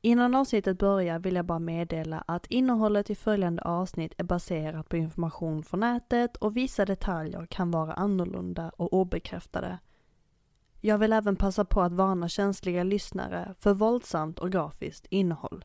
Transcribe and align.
Innan 0.00 0.34
avsnittet 0.34 0.78
börjar 0.78 1.18
vill 1.18 1.34
jag 1.34 1.44
bara 1.44 1.58
meddela 1.58 2.24
att 2.26 2.46
innehållet 2.46 3.10
i 3.10 3.14
följande 3.14 3.62
avsnitt 3.62 4.14
är 4.18 4.24
baserat 4.24 4.88
på 4.88 4.96
information 4.96 5.62
från 5.62 5.80
nätet 5.80 6.36
och 6.36 6.56
vissa 6.56 6.84
detaljer 6.84 7.46
kan 7.46 7.70
vara 7.70 7.92
annorlunda 7.92 8.70
och 8.76 8.92
obekräftade. 8.92 9.78
Jag 10.80 10.98
vill 10.98 11.12
även 11.12 11.36
passa 11.36 11.64
på 11.64 11.82
att 11.82 11.92
varna 11.92 12.28
känsliga 12.28 12.84
lyssnare 12.84 13.54
för 13.58 13.74
våldsamt 13.74 14.38
och 14.38 14.52
grafiskt 14.52 15.06
innehåll. 15.10 15.64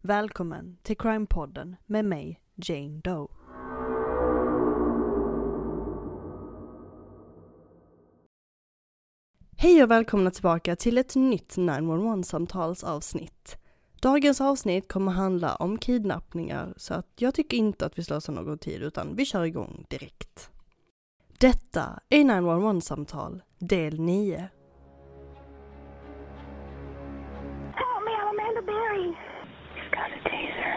Välkommen 0.00 0.76
till 0.82 0.96
Crime-podden 0.96 1.76
med 1.86 2.04
mig, 2.04 2.40
Jane 2.54 3.00
Doe. 3.04 3.28
Hej 9.62 9.82
och 9.82 9.90
välkomna 9.90 10.30
tillbaka 10.30 10.76
till 10.76 10.98
ett 10.98 11.16
nytt 11.16 11.56
911-samtalsavsnitt. 11.56 13.56
Dagens 14.02 14.40
avsnitt 14.40 14.92
kommer 14.92 15.12
handla 15.12 15.54
om 15.54 15.78
kidnappningar 15.78 16.74
så 16.76 16.94
att 16.94 17.06
jag 17.18 17.34
tycker 17.34 17.56
inte 17.56 17.86
att 17.86 17.98
vi 17.98 18.04
slösar 18.04 18.32
någon 18.32 18.58
tid 18.58 18.82
utan 18.82 19.16
vi 19.16 19.24
kör 19.24 19.44
igång 19.44 19.84
direkt. 19.88 20.50
Detta 21.38 22.00
är 22.08 22.18
911-samtal 22.18 23.42
del 23.58 24.00
9. 24.00 24.36
Help 24.36 24.50
me, 28.04 28.12
I'm 28.12 28.28
Amanda 28.28 28.62
Berry. 28.62 29.16
You've 29.76 29.90
got 29.90 30.10
a 30.16 30.18
taser. 30.28 30.76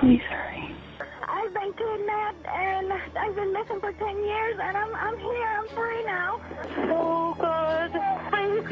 Please 0.00 0.22
hurry. 0.30 0.76
I've 1.36 1.52
been 1.54 1.72
kidnapped 1.82 2.46
and 2.46 2.92
I've 3.22 3.34
been 3.40 3.52
missing 3.52 3.80
for 3.80 3.92
10 3.92 4.24
years 4.30 4.56
and 4.66 4.76
I'm, 4.76 4.94
I'm 5.04 5.18
here, 5.18 5.48
I'm 5.58 5.68
free 5.76 6.02
now. 6.06 6.30
Oh 6.96 7.34
God, 7.38 7.51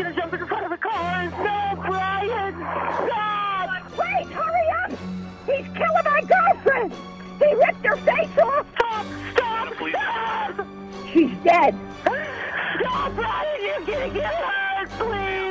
gonna 0.03 0.15
jump 0.17 0.33
in 0.33 0.47
front 0.47 0.65
of 0.65 0.73
a 0.73 0.79
car. 0.79 1.25
No, 1.25 1.83
Brian, 1.87 2.59
God! 2.59 3.83
Wait, 3.99 4.27
hurry 4.33 4.69
up! 4.83 4.91
He's 5.47 5.67
killing 5.77 6.05
my 6.05 6.23
girlfriend! 6.23 6.93
He 7.39 7.55
ripped 7.55 7.85
her 7.85 7.97
face 7.97 8.39
off! 8.39 8.67
Stop, 8.77 9.07
stop, 9.35 9.75
stop! 9.77 10.67
She's 11.13 11.31
dead. 11.45 11.75
No, 12.07 13.11
Brian, 13.15 13.63
you're 13.63 13.81
gonna 13.87 14.15
get 14.15 14.35
hurt, 14.35 14.89
please! 14.99 15.50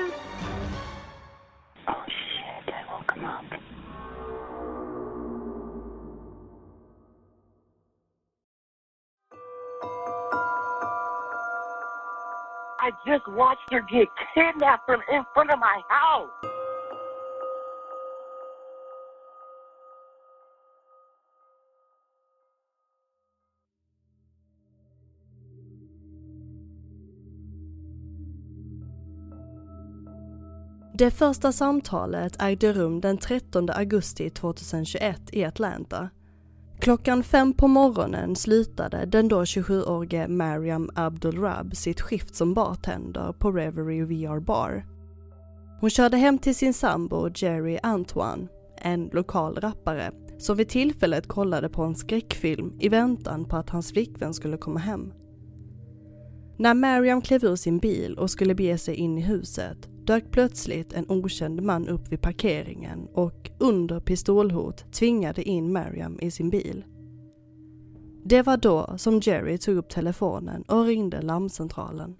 I 12.89 12.91
just 13.05 13.27
watched 13.27 13.71
her 13.71 13.81
get 13.81 14.07
kidnapped 14.33 14.87
from 14.87 15.01
in 15.11 15.23
front 15.35 15.51
of 15.51 15.59
my 15.59 15.79
house. 15.89 16.29
Det 30.93 31.11
första 31.11 31.51
samtalet 31.51 32.41
ägde 32.41 32.73
rum 32.73 33.01
den 33.01 33.17
13 33.17 33.69
augusti 33.69 34.29
2021 34.29 35.21
i 35.31 35.43
Atlanta. 35.43 36.09
Klockan 36.79 37.23
fem 37.23 37.53
på 37.53 37.67
morgonen 37.67 38.35
slutade 38.35 39.05
den 39.05 39.27
då 39.27 39.43
27-årige 39.43 40.27
Mariam 40.27 40.89
Abdul-Rab 40.95 41.75
sitt 41.75 42.01
skift 42.01 42.35
som 42.35 42.53
bartender 42.53 43.33
på 43.33 43.51
Reverie 43.51 44.05
VR 44.05 44.39
Bar. 44.39 44.85
Hon 45.79 45.89
körde 45.89 46.17
hem 46.17 46.37
till 46.37 46.55
sin 46.55 46.73
sambo 46.73 47.29
Jerry 47.35 47.79
Antoine, 47.83 48.47
en 48.77 49.09
lokal 49.13 49.55
rappare, 49.55 50.11
som 50.37 50.57
vid 50.57 50.69
tillfället 50.69 51.27
kollade 51.27 51.69
på 51.69 51.83
en 51.83 51.95
skräckfilm 51.95 52.73
i 52.79 52.89
väntan 52.89 53.45
på 53.45 53.55
att 53.55 53.69
hans 53.69 53.91
flickvän 53.91 54.33
skulle 54.33 54.57
komma 54.57 54.79
hem. 54.79 55.13
När 56.57 56.73
Mariam 56.73 57.21
klev 57.21 57.45
ur 57.45 57.55
sin 57.55 57.77
bil 57.77 58.17
och 58.17 58.31
skulle 58.31 58.55
bege 58.55 58.77
sig 58.77 58.95
in 58.95 59.17
i 59.17 59.21
huset 59.21 59.88
dök 60.09 60.31
plötsligt 60.31 60.93
en 60.93 61.05
okänd 61.09 61.61
man 61.61 61.87
upp 61.87 62.05
vid 62.11 62.21
parkeringen 62.21 62.99
och 63.13 63.49
under 63.59 63.99
pistolhot 63.99 64.93
tvingade 64.99 65.41
in 65.41 65.73
Mariam 65.73 66.19
i 66.21 66.31
sin 66.31 66.49
bil. 66.49 66.83
Det 68.31 68.41
var 68.41 68.57
då 68.57 68.97
som 68.97 69.19
Jerry 69.23 69.57
tog 69.57 69.75
upp 69.77 69.89
telefonen 69.89 70.61
och 70.67 70.85
ringde 70.85 71.21
larmcentralen. 71.21 72.17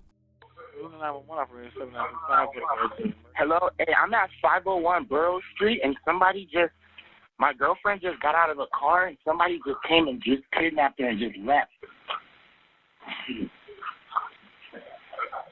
Hello, 3.33 3.69
hey, 3.77 3.93
I'm 4.01 4.13
at 4.23 4.31
501 4.41 5.09
Burrow 5.09 5.39
Street, 5.55 5.79
and 5.85 5.95
somebody 6.05 6.41
just, 6.57 6.75
my 7.45 7.51
girlfriend 7.61 8.01
just 8.01 8.19
got 8.21 8.35
out 8.41 8.51
of 8.53 8.59
a 8.59 8.69
car, 8.81 9.07
and 9.07 9.17
somebody 9.23 9.55
just 9.67 9.81
came 9.89 10.05
and 10.09 10.21
just 10.29 10.43
kidnapped 10.57 10.99
her 11.01 11.09
and 11.09 11.19
just 11.19 11.37
left. 11.37 11.77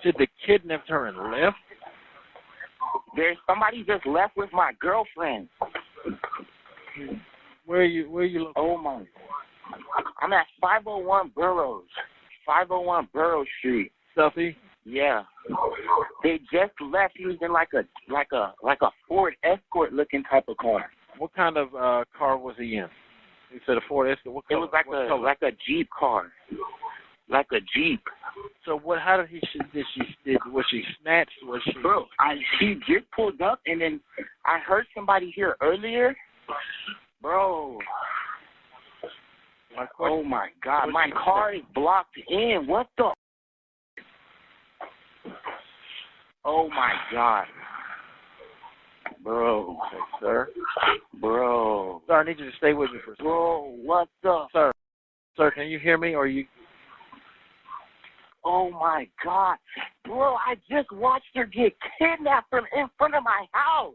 Said 0.03 0.15
they 0.19 0.29
kidnapped 0.45 0.89
her 0.89 1.07
and 1.07 1.17
left? 1.31 1.66
There's 3.15 3.37
somebody 3.47 3.83
just 3.83 4.05
left 4.05 4.37
with 4.37 4.49
my 4.53 4.71
girlfriend. 4.79 5.47
Where 7.65 7.81
are 7.81 7.85
you 7.85 8.09
where 8.09 8.23
are 8.23 8.27
you 8.27 8.39
located? 8.39 8.55
Oh 8.57 8.77
my. 8.77 9.03
I'm 10.21 10.33
at 10.33 10.45
501 10.61 11.31
Burroughs. 11.35 11.83
501 12.45 13.09
Burrow 13.13 13.43
Street. 13.59 13.91
Stuffy? 14.13 14.55
Yeah. 14.85 15.23
They 16.23 16.39
just 16.51 16.71
left. 16.91 17.13
He 17.17 17.25
was 17.25 17.35
in 17.41 17.51
like 17.51 17.69
a 17.73 17.83
like 18.11 18.29
a 18.31 18.53
like 18.63 18.79
a 18.81 18.89
Ford 19.07 19.35
Escort 19.43 19.93
looking 19.93 20.23
type 20.23 20.45
of 20.47 20.57
car. 20.57 20.85
What 21.17 21.33
kind 21.35 21.57
of 21.57 21.67
uh 21.75 22.03
car 22.17 22.37
was 22.37 22.55
he 22.57 22.77
in? 22.77 22.87
He 23.51 23.59
said 23.65 23.77
a 23.77 23.81
Ford 23.87 24.09
Escort. 24.09 24.35
What 24.35 24.45
It 24.49 24.55
was 24.55 24.69
like 24.71 24.87
What 24.87 25.05
a 25.05 25.07
color? 25.09 25.21
like 25.23 25.41
a 25.41 25.51
Jeep 25.67 25.89
car. 25.97 26.31
Like 27.29 27.47
a 27.51 27.59
Jeep. 27.75 28.01
So 28.65 28.77
what 28.77 28.99
how 28.99 29.17
did 29.17 29.27
he 29.29 29.41
did 29.73 29.85
she 29.93 30.01
did 30.25 30.37
was 30.47 30.65
she 30.69 30.83
snatched 31.01 31.31
was 31.43 31.61
she 31.65 31.73
Bro, 31.81 32.05
I 32.19 32.35
she 32.59 32.75
just 32.87 33.09
pulled 33.15 33.41
up 33.41 33.59
and 33.65 33.81
then 33.81 33.99
I 34.45 34.59
heard 34.59 34.85
somebody 34.95 35.31
here 35.35 35.55
earlier. 35.61 36.15
Bro, 37.21 37.79
my 39.75 39.85
question, 39.85 40.19
oh 40.19 40.23
my 40.23 40.49
god, 40.63 40.87
my 40.87 41.09
car 41.11 41.53
is 41.53 41.61
blocked 41.73 42.17
in. 42.29 42.65
What 42.67 42.87
the 42.97 43.11
Oh 46.45 46.69
my 46.69 46.93
god. 47.11 47.45
Bro, 49.21 49.77
Okay, 49.87 50.03
sir. 50.21 50.49
bro. 51.19 52.01
Sir, 52.07 52.13
I 52.13 52.23
need 52.23 52.39
you 52.39 52.49
to 52.49 52.57
stay 52.57 52.73
with 52.73 52.91
me 52.91 52.99
for 53.03 53.11
a 53.11 53.15
second. 53.15 53.25
Bro, 53.25 53.75
what 53.83 54.07
the 54.23 54.45
Sir. 54.53 54.71
Sir, 55.35 55.51
can 55.51 55.67
you 55.67 55.77
hear 55.77 55.97
me 55.97 56.15
or 56.15 56.27
you 56.27 56.45
Oh 58.49 58.71
my 58.71 59.09
god. 59.25 59.57
Bro, 60.05 60.35
I 60.35 60.55
just 60.71 60.89
watched 60.93 61.25
her 61.35 61.43
get 61.45 61.73
kidnapped 61.99 62.49
from 62.49 62.63
in 62.73 62.87
front 62.97 63.13
of 63.13 63.23
my 63.23 63.45
house. 63.51 63.93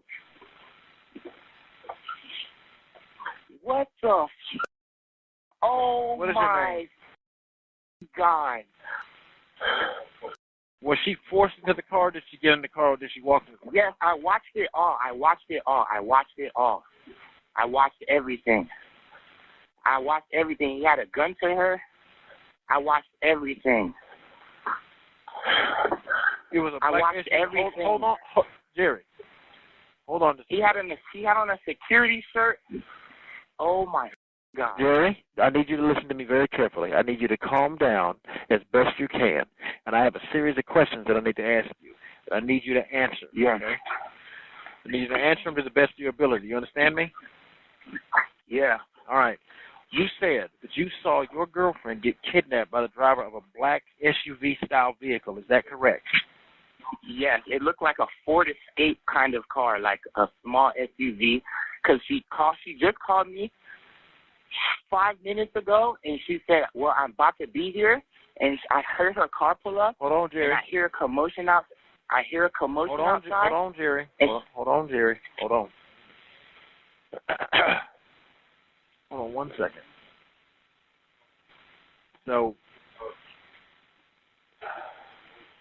What 3.62 3.88
the 4.02 4.25
f- 4.25 4.60
Oh 5.62 6.16
What 6.19 6.34
my 6.34 6.84
god. 8.14 8.64
was 10.82 10.99
she 11.06 11.16
forced 11.31 11.54
into 11.62 11.72
the 11.72 11.82
car? 11.82 12.10
Did 12.10 12.25
she 12.31 12.37
get 12.37 12.52
in 12.52 12.60
the 12.60 12.69
car 12.69 12.88
or 12.88 12.96
did 12.99 13.10
she 13.14 13.22
walk 13.22 13.44
in 13.46 13.52
the 13.52 13.58
car? 13.58 13.70
Yes, 13.72 13.94
I 14.02 14.14
watched 14.14 14.54
it 14.54 14.69
all. 14.75 14.99
I 15.02 15.12
watched 15.12 15.46
it 15.49 15.62
all. 15.66 15.87
I 15.90 15.99
watched 15.99 16.37
it 16.37 16.52
all. 16.54 16.84
I 17.56 17.64
watched 17.64 18.04
everything. 18.06 18.69
I 19.87 19.99
watched 19.99 20.26
everything. 20.34 20.76
He 20.76 20.84
had 20.84 20.99
a 20.99 21.06
gun 21.06 21.34
to 21.43 21.54
her. 21.54 21.81
I 22.69 22.76
watched 22.76 23.08
everything. 23.22 23.94
It 26.53 26.59
was 26.59 26.75
a 26.75 26.85
I 26.85 26.91
black 26.91 27.03
watched 27.03 27.29
SUV. 27.29 27.39
Hold, 27.39 27.49
everything. 27.49 27.87
hold 27.87 28.05
on, 28.05 28.17
hold, 28.35 28.47
Jerry. 28.77 29.03
Hold 30.06 30.23
on. 30.23 30.39
He 30.49 30.61
had 30.61 30.77
on 30.77 30.91
a 30.91 30.97
he 31.12 31.23
had 31.23 31.37
on 31.37 31.50
a 31.50 31.59
security 31.67 32.23
shirt. 32.33 32.59
Oh 33.59 33.87
my 33.87 34.11
god. 34.56 34.79
Jerry, 34.79 35.25
I 35.43 35.50
need 35.50 35.69
you 35.69 35.77
to 35.77 35.87
listen 35.87 36.09
to 36.09 36.15
me 36.15 36.25
very 36.25 36.49
carefully. 36.49 36.93
I 36.93 37.03
need 37.03 37.21
you 37.21 37.29
to 37.29 37.37
calm 37.37 37.77
down 37.77 38.17
as 38.50 38.61
best 38.73 38.99
you 38.99 39.09
can. 39.09 39.44
And 39.87 39.97
I 39.97 40.05
have 40.05 40.15
a 40.15 40.21
series 40.33 40.59
of 40.59 40.67
questions 40.67 41.06
that 41.06 41.17
I 41.17 41.21
need 41.21 41.37
to 41.37 41.47
ask 41.47 41.71
you. 41.81 41.95
that 42.29 42.37
I 42.37 42.41
need 42.41 42.62
you 42.65 42.75
to 42.75 42.93
answer. 42.93 43.27
Yes. 43.35 43.61
Okay? 43.62 43.75
I 44.85 44.91
need 44.91 45.03
you 45.03 45.09
to 45.09 45.15
answer 45.15 45.45
them 45.45 45.56
to 45.56 45.62
the 45.62 45.71
best 45.71 45.93
of 45.93 45.99
your 45.99 46.11
ability. 46.11 46.49
You 46.49 46.56
understand 46.56 46.95
me? 46.95 47.12
Yeah. 48.49 48.79
All 49.09 49.19
right. 49.19 49.38
You 49.93 50.06
said 50.19 50.49
that 50.62 50.71
you 50.75 50.89
saw 51.03 51.23
your 51.33 51.47
girlfriend 51.47 52.03
get 52.03 52.17
kidnapped 52.33 52.71
by 52.71 52.81
the 52.81 52.89
driver 52.89 53.23
of 53.23 53.35
a 53.35 53.41
black 53.56 53.83
SUV 54.03 54.56
style 54.65 54.97
vehicle. 54.99 55.37
Is 55.37 55.44
that 55.50 55.67
correct? 55.67 56.03
Yes, 57.06 57.41
it 57.47 57.61
looked 57.61 57.83
like 57.83 57.97
a 58.00 58.06
Ford 58.25 58.49
Escape 58.49 58.99
kind 59.12 59.35
of 59.35 59.47
car, 59.49 59.79
like 59.79 60.00
a 60.17 60.27
small 60.43 60.73
SUV. 60.81 61.43
Cause 61.85 61.99
she 62.09 62.25
called, 62.33 62.56
she 62.65 62.73
just 62.75 62.97
called 63.05 63.29
me 63.29 63.50
five 64.91 65.17
minutes 65.25 65.55
ago, 65.56 65.97
and 66.05 66.19
she 66.27 66.41
said, 66.47 66.62
"Well, 66.75 66.95
I'm 66.97 67.11
about 67.11 67.35
to 67.41 67.47
be 67.49 67.71
here," 67.73 68.00
and 68.41 68.59
I 68.71 68.83
heard 68.97 69.17
her 69.17 69.29
car 69.37 69.56
pull 69.62 69.81
up, 69.81 69.97
Hold 69.99 70.12
on, 70.12 70.23
and 70.25 70.33
Jerry. 70.33 70.53
I 70.53 70.61
hear 70.71 70.87
a 70.87 70.91
commotion 70.91 71.49
out. 71.49 71.65
I 72.11 72.23
hear 72.31 72.45
a 72.45 72.50
commotion 72.50 72.97
Hold 72.97 73.00
on, 73.00 73.17
outside. 73.17 73.50
hold 73.50 73.67
on, 73.67 73.75
Jerry. 73.75 74.09
Hold 74.21 74.31
on, 74.31 74.43
hold 74.55 74.69
on, 74.69 74.88
Jerry. 74.88 75.19
Hold 75.41 75.71
on. 77.29 77.81
Hold 79.12 79.29
on 79.29 79.35
one 79.35 79.50
second. 79.50 79.82
So, 82.26 82.55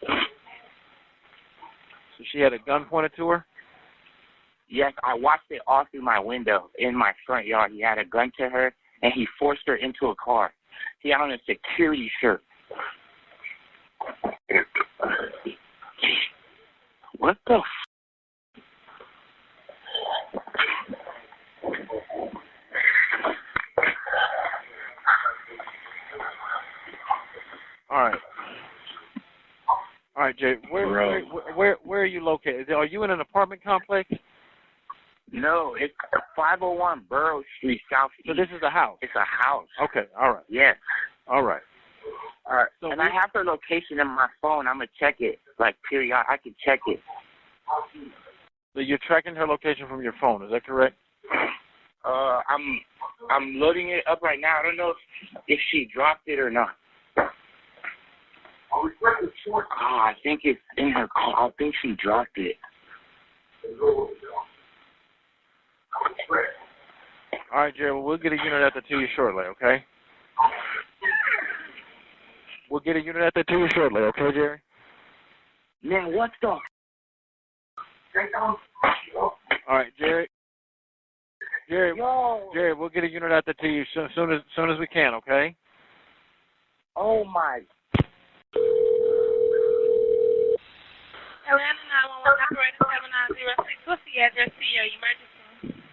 so 0.02 0.08
she 2.32 2.40
had 2.40 2.54
a 2.54 2.60
gun 2.60 2.86
pointed 2.86 3.12
to 3.18 3.28
her. 3.30 3.46
Yes, 4.70 4.94
I 5.04 5.16
watched 5.16 5.50
it 5.50 5.62
all 5.68 5.84
through 5.92 6.04
my 6.04 6.20
window 6.20 6.70
in 6.80 6.96
my 6.96 7.12
front 7.26 7.46
yard. 7.46 7.72
He 7.74 7.82
had 7.82 7.98
a 7.98 8.06
gun 8.06 8.32
to 8.38 8.50
her, 8.50 8.74
and 9.02 9.12
he 9.14 9.28
forced 9.38 9.64
her 9.68 9.76
into 9.76 10.08
a 10.08 10.16
car. 10.16 10.54
He 11.02 11.10
had 11.10 11.20
on 11.20 11.32
a 11.32 11.38
security 11.46 12.10
shirt. 12.22 12.42
What 17.18 17.38
the? 17.48 17.56
F- 17.56 17.64
All 27.90 28.04
right. 28.04 28.16
All 30.16 30.21
right, 30.32 30.38
Jay. 30.40 30.68
Where, 30.70 30.88
where, 30.88 31.22
where, 31.56 31.78
where 31.84 32.02
are 32.02 32.06
you 32.06 32.24
located? 32.24 32.72
Are 32.72 32.86
you 32.86 33.04
in 33.04 33.12
an 33.12 33.22
apartment 33.22 33.64
complex? 33.64 34.10
no, 35.32 35.76
it's 35.80 35.94
501 36.36 37.04
Burrow 37.10 37.42
Street, 37.58 37.82
South. 37.92 38.12
So 38.26 38.34
this 38.34 38.48
is 38.56 38.62
a 38.64 38.70
house. 38.70 38.98
It's 39.02 39.14
a 39.16 39.20
house. 39.20 39.68
Okay. 39.84 40.08
All 40.20 40.34
right. 40.34 40.44
Yes. 40.50 40.76
All 41.28 41.44
right. 41.44 41.62
All 42.50 42.58
right. 42.58 42.68
So 42.82 42.92
and 42.92 43.00
we- 43.00 43.06
I 43.06 43.10
have 43.10 43.30
her 43.34 43.44
location 43.44 44.00
in 44.00 44.08
my 44.08 44.28
phone. 44.42 44.68
I'm 44.68 44.76
gonna 44.76 44.88
check 45.00 45.18
it. 45.20 45.40
Like 45.60 45.76
period. 45.90 46.16
I 46.16 46.38
can 46.38 46.56
check 46.64 46.80
it. 46.88 47.00
So 48.74 48.80
you're 48.80 49.00
tracking 49.06 49.36
her 49.36 49.48
location 49.48 49.88
from 49.88 50.02
your 50.02 50.14
phone. 50.20 50.44
Is 50.44 50.52
that 50.52 50.66
correct? 50.66 50.96
Uh, 52.04 52.42
I'm 52.50 52.82
I'm 53.30 53.56
loading 53.60 53.90
it 53.90 54.04
up 54.10 54.22
right 54.22 54.40
now. 54.42 54.58
I 54.60 54.64
don't 54.64 54.78
know 54.78 54.90
if, 54.90 55.42
if 55.48 55.60
she 55.72 55.88
dropped 55.94 56.28
it 56.28 56.40
or 56.40 56.50
not. 56.50 56.76
Ah, 59.72 60.08
I 60.08 60.14
think 60.24 60.42
it's 60.44 60.60
in 60.78 60.92
her 60.92 61.08
car. 61.08 61.48
I 61.48 61.52
think 61.58 61.76
she 61.82 61.96
dropped 62.02 62.38
it. 62.38 62.58
All 67.54 67.60
right, 67.60 67.76
Jerry. 67.76 67.92
Well, 67.92 68.04
we'll 68.04 68.18
get 68.18 68.34
a 68.34 68.38
unit 68.38 68.62
out 68.64 68.74
there 68.74 68.82
to 68.82 69.00
you 69.00 69.08
shortly. 69.16 69.44
Okay. 69.44 69.84
We'll 72.70 72.80
get 72.80 72.96
a 72.96 73.02
unit 73.02 73.22
out 73.22 73.34
there 73.36 73.44
to 73.44 73.54
you 73.54 73.68
shortly. 73.74 74.02
Okay, 74.02 74.32
Jerry. 74.34 74.62
Man, 75.84 76.16
what 76.16 76.32
the? 76.42 76.48
All 79.68 79.78
right, 79.78 79.92
Jerry. 79.98 80.30
Jerry. 81.70 81.98
Yo. 81.98 82.50
Jerry, 82.54 82.74
we'll 82.74 82.90
get 82.90 83.04
a 83.04 83.10
unit 83.10 83.32
out 83.32 83.46
there 83.46 83.54
to 83.56 83.68
you 83.68 83.84
soon, 83.94 84.10
soon 84.16 84.32
as 84.32 84.42
soon 84.56 84.70
as 84.70 84.80
we 84.80 84.88
can. 84.88 85.14
Okay. 85.16 85.56
Oh 86.96 87.24
my. 87.24 87.62
Atlanta 91.52 91.84
911 92.24 92.48
operator 92.48 92.80
7906. 93.60 93.92
What's 93.92 94.06
the 94.08 94.24
address 94.24 94.52
to 94.56 94.66
your 94.72 94.88
emergency? 94.88 95.84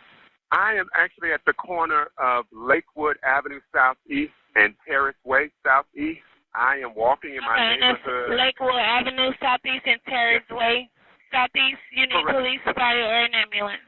I 0.54 0.78
am 0.78 0.86
actually 0.94 1.34
at 1.34 1.42
the 1.50 1.52
corner 1.58 2.14
of 2.14 2.46
Lakewood 2.54 3.18
Avenue 3.26 3.58
Southeast 3.74 4.32
and 4.54 4.72
Terrace 4.86 5.18
Way 5.26 5.50
Southeast. 5.66 6.22
I 6.54 6.78
am 6.78 6.94
walking 6.94 7.34
in 7.34 7.42
my 7.42 7.58
okay, 7.58 7.76
that's 7.82 7.98
neighborhood. 8.06 8.38
Lakewood 8.38 8.80
Avenue 8.80 9.34
Southeast 9.42 9.84
and 9.84 10.00
Terrace 10.06 10.48
Way 10.54 10.88
Southeast. 11.34 11.82
You 11.90 12.06
need 12.06 12.22
Correct. 12.22 12.38
police, 12.38 12.64
fire, 12.78 13.04
or 13.04 13.20
an 13.26 13.34
ambulance. 13.34 13.84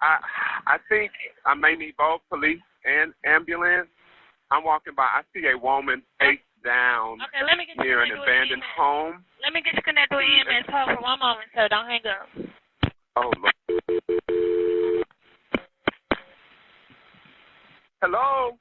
I 0.00 0.18
I 0.66 0.76
think 0.88 1.12
I 1.44 1.54
may 1.54 1.76
need 1.76 1.94
both 2.00 2.24
police 2.28 2.64
and 2.84 3.12
ambulance. 3.24 3.88
I'm 4.50 4.64
walking 4.64 4.96
by. 4.96 5.04
I 5.04 5.22
see 5.32 5.46
a 5.46 5.56
woman 5.56 6.02
face 6.18 6.43
down 6.64 7.20
Okay, 7.20 7.44
let 7.44 7.60
me 7.60 7.68
get 7.68 7.76
you 7.76 7.84
near 7.84 8.02
an 8.02 8.08
connected 8.08 8.24
with 8.24 8.28
abandoned 8.28 8.64
EMS. 8.64 8.76
home. 8.80 9.14
Let 9.44 9.52
me 9.52 9.60
get 9.60 9.74
you 9.76 9.84
connected 9.84 10.16
with 10.16 10.24
EMS. 10.24 10.66
Hold 10.72 10.96
for 10.96 11.02
one 11.04 11.20
moment, 11.20 11.48
sir. 11.54 11.68
Don't 11.68 11.86
hang 11.86 12.04
up. 12.08 12.26
Oh, 13.16 13.30
Lord. 13.38 13.54
Hello. 18.02 18.56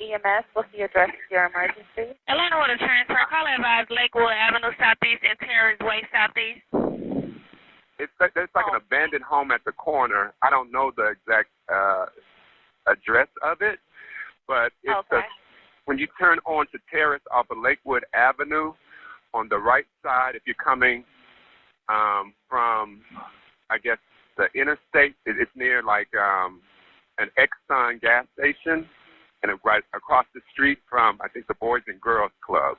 EMS, 0.00 0.44
what's 0.54 0.68
the 0.74 0.82
address 0.82 1.08
of 1.10 1.30
your 1.30 1.46
emergency? 1.46 2.18
Atlanta 2.28 2.56
Water 2.58 2.76
Transfer. 2.78 3.14
Call 3.30 3.46
advise 3.46 3.86
Lakewood 3.90 4.32
Avenue 4.32 4.74
Southeast 4.78 5.22
and 5.22 5.38
Terrace 5.38 5.78
Way 5.80 6.02
Southeast. 6.10 6.66
It's 7.98 8.12
like, 8.18 8.34
there's 8.34 8.50
like 8.54 8.66
an 8.68 8.82
abandoned 8.82 9.22
home 9.22 9.50
at 9.52 9.62
the 9.64 9.72
corner. 9.72 10.34
I 10.42 10.50
don't 10.50 10.72
know 10.72 10.90
the 10.96 11.14
exact 11.14 11.48
uh, 11.72 12.06
address 12.90 13.28
of 13.42 13.62
it, 13.62 13.78
but 14.46 14.72
it's 14.82 14.92
Okay. 14.92 15.06
the, 15.10 15.22
when 15.86 15.98
you 15.98 16.06
turn 16.18 16.38
onto 16.46 16.78
Terrace 16.90 17.22
off 17.30 17.50
of 17.50 17.58
Lakewood 17.58 18.04
Avenue, 18.14 18.72
on 19.34 19.48
the 19.48 19.58
right 19.58 19.86
side, 20.02 20.36
if 20.36 20.42
you're 20.46 20.54
coming 20.62 21.04
um, 21.88 22.32
from, 22.48 23.02
I 23.68 23.78
guess, 23.78 23.98
the 24.38 24.46
interstate, 24.54 25.14
it, 25.26 25.36
it's 25.38 25.50
near 25.54 25.82
like 25.82 26.08
um, 26.14 26.62
an 27.18 27.28
Exxon 27.36 28.00
gas 28.00 28.24
station, 28.38 28.86
and 29.42 29.52
it 29.52 29.58
right 29.64 29.82
across 29.92 30.24
the 30.34 30.40
street 30.52 30.78
from, 30.88 31.18
I 31.20 31.28
think, 31.28 31.46
the 31.48 31.58
Boys 31.60 31.82
and 31.88 32.00
Girls 32.00 32.32
Club. 32.40 32.78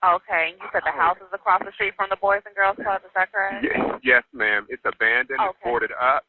Okay, 0.00 0.56
you 0.56 0.66
said 0.72 0.80
the 0.88 0.96
house 0.96 1.20
is 1.20 1.28
across 1.32 1.60
the 1.60 1.72
street 1.76 1.92
from 1.94 2.08
the 2.08 2.16
Boys 2.16 2.40
and 2.48 2.56
Girls 2.56 2.76
Club, 2.80 3.04
is 3.04 3.12
that 3.14 3.30
correct? 3.30 3.62
Yes, 3.62 4.00
yes, 4.02 4.24
ma'am. 4.32 4.66
It's 4.70 4.82
abandoned. 4.88 5.38
It's 5.38 5.60
boarded 5.62 5.92
up. 5.92 6.24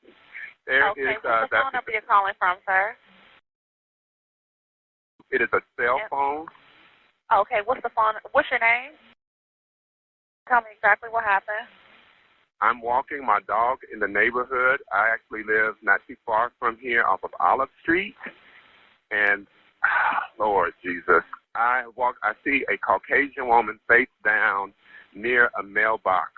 There 0.67 0.91
okay, 0.91 1.01
is 1.01 1.23
what's 1.23 1.25
uh, 1.25 1.47
the 1.47 1.55
phone 1.55 1.71
number 1.73 1.91
you're 1.95 2.03
calling 2.03 2.35
from, 2.37 2.59
sir? 2.67 2.93
It 5.31 5.41
is 5.41 5.49
a 5.53 5.61
cell 5.79 5.97
Yep. 5.99 6.09
phone. 6.09 6.47
Okay, 7.31 7.61
what's 7.63 7.81
the 7.81 7.89
phone? 7.89 8.15
What's 8.31 8.49
your 8.51 8.59
name? 8.59 8.91
Tell 10.47 10.61
me 10.61 10.67
exactly 10.75 11.09
what 11.09 11.23
happened. 11.23 11.67
I'm 12.61 12.81
walking 12.81 13.25
my 13.25 13.39
dog 13.47 13.79
in 13.91 13.99
the 13.99 14.07
neighborhood. 14.07 14.81
I 14.93 15.09
actually 15.09 15.43
live 15.43 15.75
not 15.81 16.01
too 16.07 16.15
far 16.25 16.51
from 16.59 16.77
here 16.77 17.03
off 17.03 17.23
of 17.23 17.31
Olive 17.39 17.69
Street. 17.81 18.15
And 19.09 19.47
Lord 20.39 20.73
Jesus, 20.83 21.23
I 21.55 21.85
walk 21.95 22.17
I 22.21 22.33
see 22.43 22.65
a 22.71 22.77
Caucasian 22.77 23.47
woman 23.47 23.79
face 23.87 24.07
down 24.23 24.73
near 25.15 25.49
a 25.59 25.63
mailbox. 25.63 26.31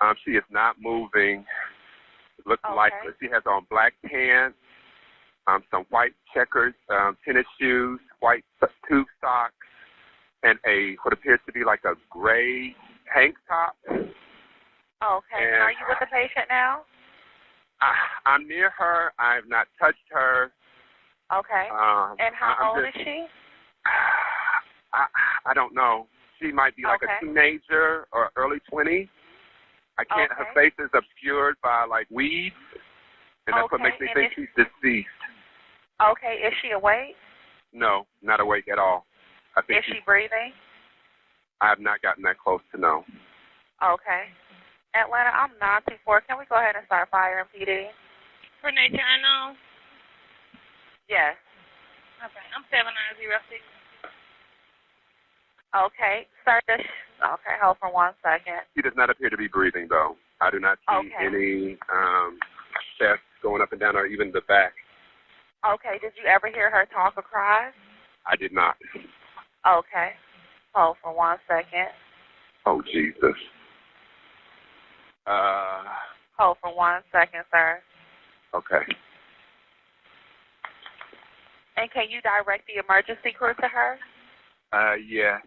Um, 0.00 0.14
she 0.24 0.32
is 0.32 0.44
not 0.50 0.76
moving. 0.80 1.44
It 2.38 2.46
looks 2.46 2.62
Okay. 2.64 2.74
lifeless. 2.76 3.14
She 3.20 3.28
has 3.32 3.42
on 3.46 3.66
black 3.70 3.94
pants, 4.04 4.56
um, 5.46 5.62
some 5.70 5.84
white 5.90 6.12
checkers, 6.34 6.74
um, 6.90 7.16
tennis 7.24 7.46
shoes, 7.60 8.00
white 8.20 8.44
tube 8.88 9.06
socks, 9.20 9.54
and 10.42 10.58
a 10.66 10.96
what 11.02 11.12
appears 11.12 11.40
to 11.46 11.52
be 11.52 11.64
like 11.64 11.80
a 11.84 11.94
gray 12.10 12.74
tank 13.14 13.34
top. 13.48 13.76
Okay, 13.88 15.42
and 15.42 15.62
are 15.62 15.70
you 15.72 15.84
with 15.88 15.98
the 16.00 16.06
patient 16.06 16.46
now? 16.48 16.82
I, 17.80 17.92
I'm 18.26 18.46
near 18.46 18.70
her. 18.78 19.12
I 19.18 19.34
have 19.34 19.48
not 19.48 19.66
touched 19.80 20.06
her. 20.12 20.52
Okay. 21.34 21.66
Um, 21.72 22.16
and 22.20 22.34
how 22.38 22.54
I'm 22.60 22.68
old 22.76 22.84
just- 22.84 22.96
is 22.96 23.02
she? 23.04 23.26
I, 24.94 25.06
I 25.46 25.54
don't 25.54 25.74
know. 25.74 26.06
She 26.40 26.52
might 26.52 26.76
be 26.76 26.82
like 26.84 27.02
Okay. 27.02 27.12
a 27.20 27.24
teenager 27.24 28.06
or 28.12 28.30
early 28.36 28.58
20s. 28.70 29.08
I 29.98 30.04
can't. 30.04 30.30
Her 30.32 30.46
face 30.54 30.72
is 30.78 30.90
obscured 30.94 31.56
by 31.62 31.84
like 31.88 32.06
weeds, 32.10 32.54
and 33.46 33.56
that's 33.56 33.70
what 33.70 33.80
makes 33.80 34.00
me 34.00 34.08
and 34.14 34.14
think 34.14 34.32
she's 34.34 34.48
deceased. 34.56 35.21
Okay, 36.00 36.40
is 36.46 36.52
she 36.62 36.70
awake? 36.72 37.16
No, 37.72 38.06
not 38.22 38.40
awake 38.40 38.66
at 38.70 38.78
all. 38.78 39.06
I 39.56 39.62
think 39.62 39.78
Is 39.80 39.84
she's 39.86 39.94
she 39.96 40.06
breathing? 40.06 40.52
I 41.60 41.68
have 41.68 41.80
not 41.80 42.02
gotten 42.02 42.22
that 42.24 42.38
close 42.38 42.60
to 42.74 42.80
know. 42.80 43.04
Okay. 43.82 44.30
Atlanta, 44.94 45.30
I'm 45.30 45.52
924. 45.60 46.22
Can 46.28 46.38
we 46.38 46.44
go 46.50 46.56
ahead 46.56 46.76
and 46.76 46.84
start 46.86 47.08
fire 47.10 47.40
and 47.40 47.48
PD? 47.50 47.88
For 48.60 48.70
nature 48.70 49.00
unknown? 49.00 49.56
Yes. 51.08 51.36
Okay, 52.22 52.46
I'm 52.54 52.64
7906. 52.70 53.62
Okay. 55.72 56.26
Sir, 56.44 56.60
this, 56.68 56.84
okay, 57.24 57.56
hold 57.62 57.78
for 57.80 57.92
one 57.92 58.12
second. 58.22 58.62
He 58.74 58.82
does 58.82 58.92
not 58.96 59.08
appear 59.10 59.30
to 59.30 59.36
be 59.36 59.48
breathing, 59.48 59.86
though. 59.88 60.16
I 60.40 60.50
do 60.50 60.60
not 60.60 60.78
see 60.84 61.08
Okay. 61.10 61.24
any 61.24 61.78
um, 61.88 62.38
chest 62.98 63.22
going 63.42 63.62
up 63.62 63.72
and 63.72 63.80
down 63.80 63.96
or 63.96 64.06
even 64.06 64.30
the 64.30 64.42
back. 64.46 64.74
Okay, 65.64 65.98
did 66.00 66.12
you 66.18 66.28
ever 66.28 66.48
hear 66.48 66.70
her 66.70 66.86
talk 66.92 67.14
or 67.16 67.22
cry? 67.22 67.70
I 68.26 68.36
did 68.36 68.52
not. 68.52 68.76
Okay. 69.66 70.10
Hold 70.74 70.96
for 71.02 71.14
one 71.14 71.38
second. 71.46 71.88
Oh, 72.66 72.82
Jesus. 72.82 73.36
Uh, 75.26 75.84
Hold 76.38 76.56
for 76.60 76.74
one 76.74 77.02
second, 77.12 77.44
sir. 77.52 77.78
okay. 78.54 78.82
And 81.76 81.90
can 81.90 82.10
you 82.10 82.20
direct 82.20 82.66
the 82.66 82.82
emergency 82.82 83.32
crew 83.32 83.54
to 83.54 83.68
her? 83.68 83.96
Uh, 84.72 84.94
yeah. 84.98 85.38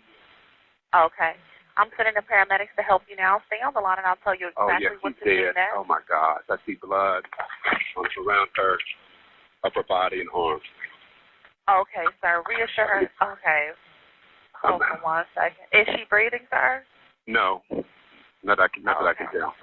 Okay. 0.95 1.33
I'm 1.77 1.91
sending 1.97 2.15
the 2.15 2.23
paramedics 2.23 2.71
to 2.77 2.83
help 2.83 3.03
you 3.09 3.15
now. 3.17 3.41
Stay 3.47 3.59
on 3.65 3.73
the 3.73 3.81
line 3.81 3.97
and 3.99 4.07
I'll 4.07 4.15
tell 4.23 4.33
you 4.35 4.47
exactly 4.47 4.63
Oh, 4.63 4.79
yes, 4.79 4.91
what 5.01 5.19
to 5.19 5.25
do 5.25 5.35
dead. 5.51 5.55
next. 5.59 5.75
Oh, 5.75 5.83
my 5.83 5.99
God. 6.07 6.39
I 6.49 6.55
see 6.65 6.79
blood 6.81 7.23
on, 7.97 8.05
around 8.25 8.47
her 8.55 8.77
upper 9.65 9.83
body 9.83 10.21
and 10.21 10.29
arms. 10.33 10.61
Okay, 11.69 12.05
sir. 12.21 12.43
Reassure 12.47 12.87
her. 12.87 13.33
Okay. 13.33 13.69
Hold 14.61 14.81
for 14.81 15.03
one 15.03 15.25
second. 15.33 15.65
Is 15.73 15.87
she 15.95 16.05
breathing, 16.09 16.47
sir? 16.49 16.83
No. 17.27 17.61
Not, 18.43 18.57
that 18.57 18.59
I 18.59 18.67
can, 18.73 18.83
not 18.83 18.97
that 18.99 19.07
I 19.07 19.13
can 19.13 19.27
tell. 19.33 19.53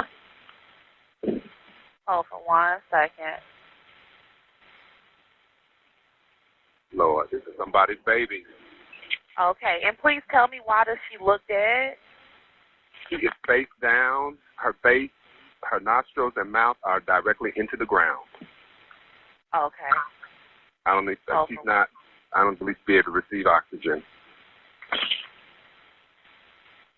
Hold 2.07 2.27
for 2.29 2.41
one 2.45 2.79
second. 2.91 3.39
Lord, 6.93 7.29
this 7.31 7.41
is 7.43 7.55
somebody's 7.57 7.99
baby. 8.05 8.43
Okay, 9.41 9.81
and 9.87 9.97
please 9.99 10.21
tell 10.31 10.49
me 10.49 10.59
why 10.65 10.85
does 10.85 10.99
she 11.11 11.25
look 11.25 11.41
dead? 11.49 11.95
She 13.09 13.17
is 13.17 13.33
face 13.47 13.67
down. 13.81 14.37
Her 14.57 14.75
face, 14.83 15.11
her 15.71 15.81
nostrils 15.81 16.35
and 16.37 16.53
mouth 16.53 16.77
are 16.83 17.01
directly 17.01 17.51
into 17.57 17.77
the 17.79 17.87
ground. 17.87 18.27
Okay. 19.55 19.93
I 20.87 20.95
don't 20.95 21.07
think 21.07 21.19
that 21.29 21.47
she's 21.49 21.59
not. 21.65 21.89
I 22.33 22.43
don't 22.43 22.59
believe 22.59 22.77
she'll 22.81 22.95
be 22.95 22.99
able 22.99 23.13
to 23.13 23.23
receive 23.23 23.47
oxygen. 23.47 24.03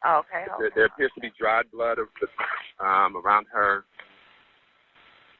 Okay. 0.06 0.44
Hold 0.50 0.60
There, 0.60 0.70
there 0.74 0.84
appears 0.86 1.10
to 1.14 1.20
be 1.20 1.32
dried 1.38 1.64
blood 1.72 1.98
of 1.98 2.08
the, 2.20 2.84
um, 2.84 3.16
around 3.16 3.46
her 3.52 3.84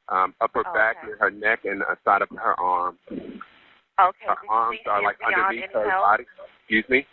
um, 0.08 0.34
upper 0.40 0.64
back, 0.74 0.96
near 1.04 1.16
her 1.18 1.30
neck, 1.30 1.60
and 1.64 1.82
a 1.82 1.96
side 2.04 2.22
of 2.22 2.28
her 2.30 2.58
arm. 2.58 2.98
Okay. 3.10 4.26
Her 4.26 4.36
arms 4.50 4.78
are 4.86 5.02
like 5.02 5.16
underneath 5.24 5.70
her 5.72 5.90
help? 5.90 6.02
body. 6.02 6.24
Excuse 6.60 6.84
me. 6.88 7.06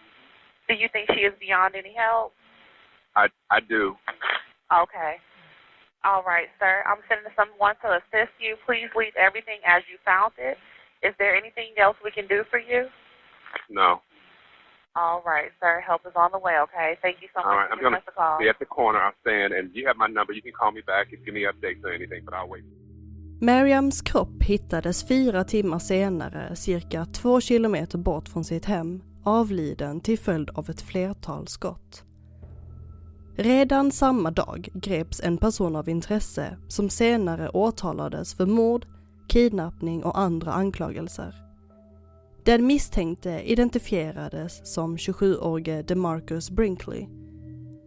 Do 0.68 0.76
you 0.76 0.88
think 0.92 1.10
she 1.14 1.22
is 1.22 1.34
beyond 1.40 1.76
any 1.76 1.94
help? 1.96 2.34
I 3.16 3.28
I 3.50 3.60
do. 3.60 3.96
Okay. 4.74 5.18
All 6.04 6.24
right, 6.24 6.50
sir. 6.60 6.84
I'm 6.90 7.02
sending 7.08 7.32
someone 7.36 7.76
to 7.84 8.02
assist 8.02 8.34
you. 8.40 8.58
Please 8.66 8.90
leave 8.96 9.14
everything 9.18 9.62
as 9.66 9.84
you 9.86 9.98
found 10.04 10.34
it. 10.38 10.58
Is 11.04 11.14
there 11.20 11.36
anything 11.36 11.74
else 11.78 11.98
we 12.04 12.12
can 12.12 12.28
do 12.28 12.44
for 12.50 12.60
you? 12.60 12.88
No. 13.70 14.02
All 14.96 15.22
right, 15.26 15.52
sir. 15.60 15.82
Help 15.86 16.02
is 16.06 16.14
on 16.16 16.32
the 16.32 16.40
way, 16.40 16.58
okay? 16.66 16.98
Thank 17.02 17.18
you 17.22 17.30
so 17.34 17.40
much. 17.40 17.46
All 17.46 17.58
right. 17.58 17.70
much 17.70 17.78
I'm 17.78 17.84
gonna 17.84 17.98
giving 17.98 18.08
us 18.08 18.14
a 18.14 18.20
call. 18.20 18.40
be 18.40 18.50
at 18.50 18.60
the 18.60 18.66
corner. 18.66 19.00
I'm 19.00 19.14
staying, 19.22 19.52
and 19.58 19.74
you 19.74 19.88
have 19.88 19.98
my 19.98 20.08
number. 20.08 20.34
You 20.34 20.42
can 20.42 20.52
call 20.52 20.72
me 20.72 20.82
back 20.82 21.14
and 21.14 21.24
give 21.26 21.34
me 21.34 21.44
updates 21.52 21.84
or 21.84 21.94
anything, 21.94 22.22
but 22.26 22.34
I'll 22.34 22.50
wait. 22.50 22.64
Mariams 23.42 24.02
kropp 24.02 24.44
hittades 24.44 25.08
fyra 25.08 25.44
timmar 25.44 25.80
senare 25.80 26.56
cirka 26.56 27.06
två 27.06 27.42
kilometer 27.42 27.98
bort 27.98 28.30
från 28.30 28.44
sitt 28.44 28.66
hem, 28.66 29.02
avliden 29.26 30.02
till 30.02 30.20
följd 30.20 30.50
av 30.50 30.70
ett 30.70 30.82
flertal 30.82 31.48
skott. 31.48 32.04
Redan 33.36 33.92
samma 33.92 34.32
dag 34.32 34.70
greps 34.74 35.22
en 35.24 35.38
person 35.38 35.76
av 35.76 35.90
intresse 35.90 36.58
som 36.68 36.90
senare 36.90 37.50
åtalades 37.50 38.34
för 38.34 38.46
mord, 38.46 38.86
kidnappning 39.28 40.04
och 40.04 40.20
andra 40.20 40.54
anklagelser. 40.54 41.36
Den 42.44 42.66
misstänkte 42.66 43.42
identifierades 43.46 44.74
som 44.74 44.98
27-årige 44.98 45.82
DeMarcus 45.82 46.52
Brinkley. 46.52 47.08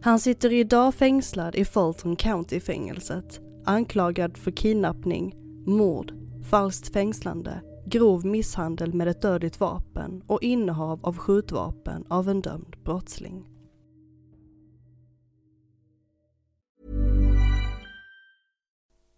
Han 0.01 0.19
sitter 0.19 0.53
idag 0.53 0.95
fängslad 0.95 1.55
i 1.55 1.65
Fulton 1.65 2.15
County-fängelset 2.15 3.39
anklagad 3.65 4.37
för 4.37 4.51
kidnappning, 4.51 5.35
mord, 5.65 6.13
falskt 6.49 6.93
fängslande, 6.93 7.61
grov 7.85 8.25
misshandel 8.25 8.93
med 8.93 9.07
ett 9.07 9.21
dödligt 9.21 9.59
vapen 9.59 10.23
och 10.27 10.43
innehav 10.43 10.99
av 11.03 11.17
skjutvapen 11.17 12.05
av 12.07 12.29
en 12.29 12.41
dömd 12.41 12.75
brottsling. 12.83 13.54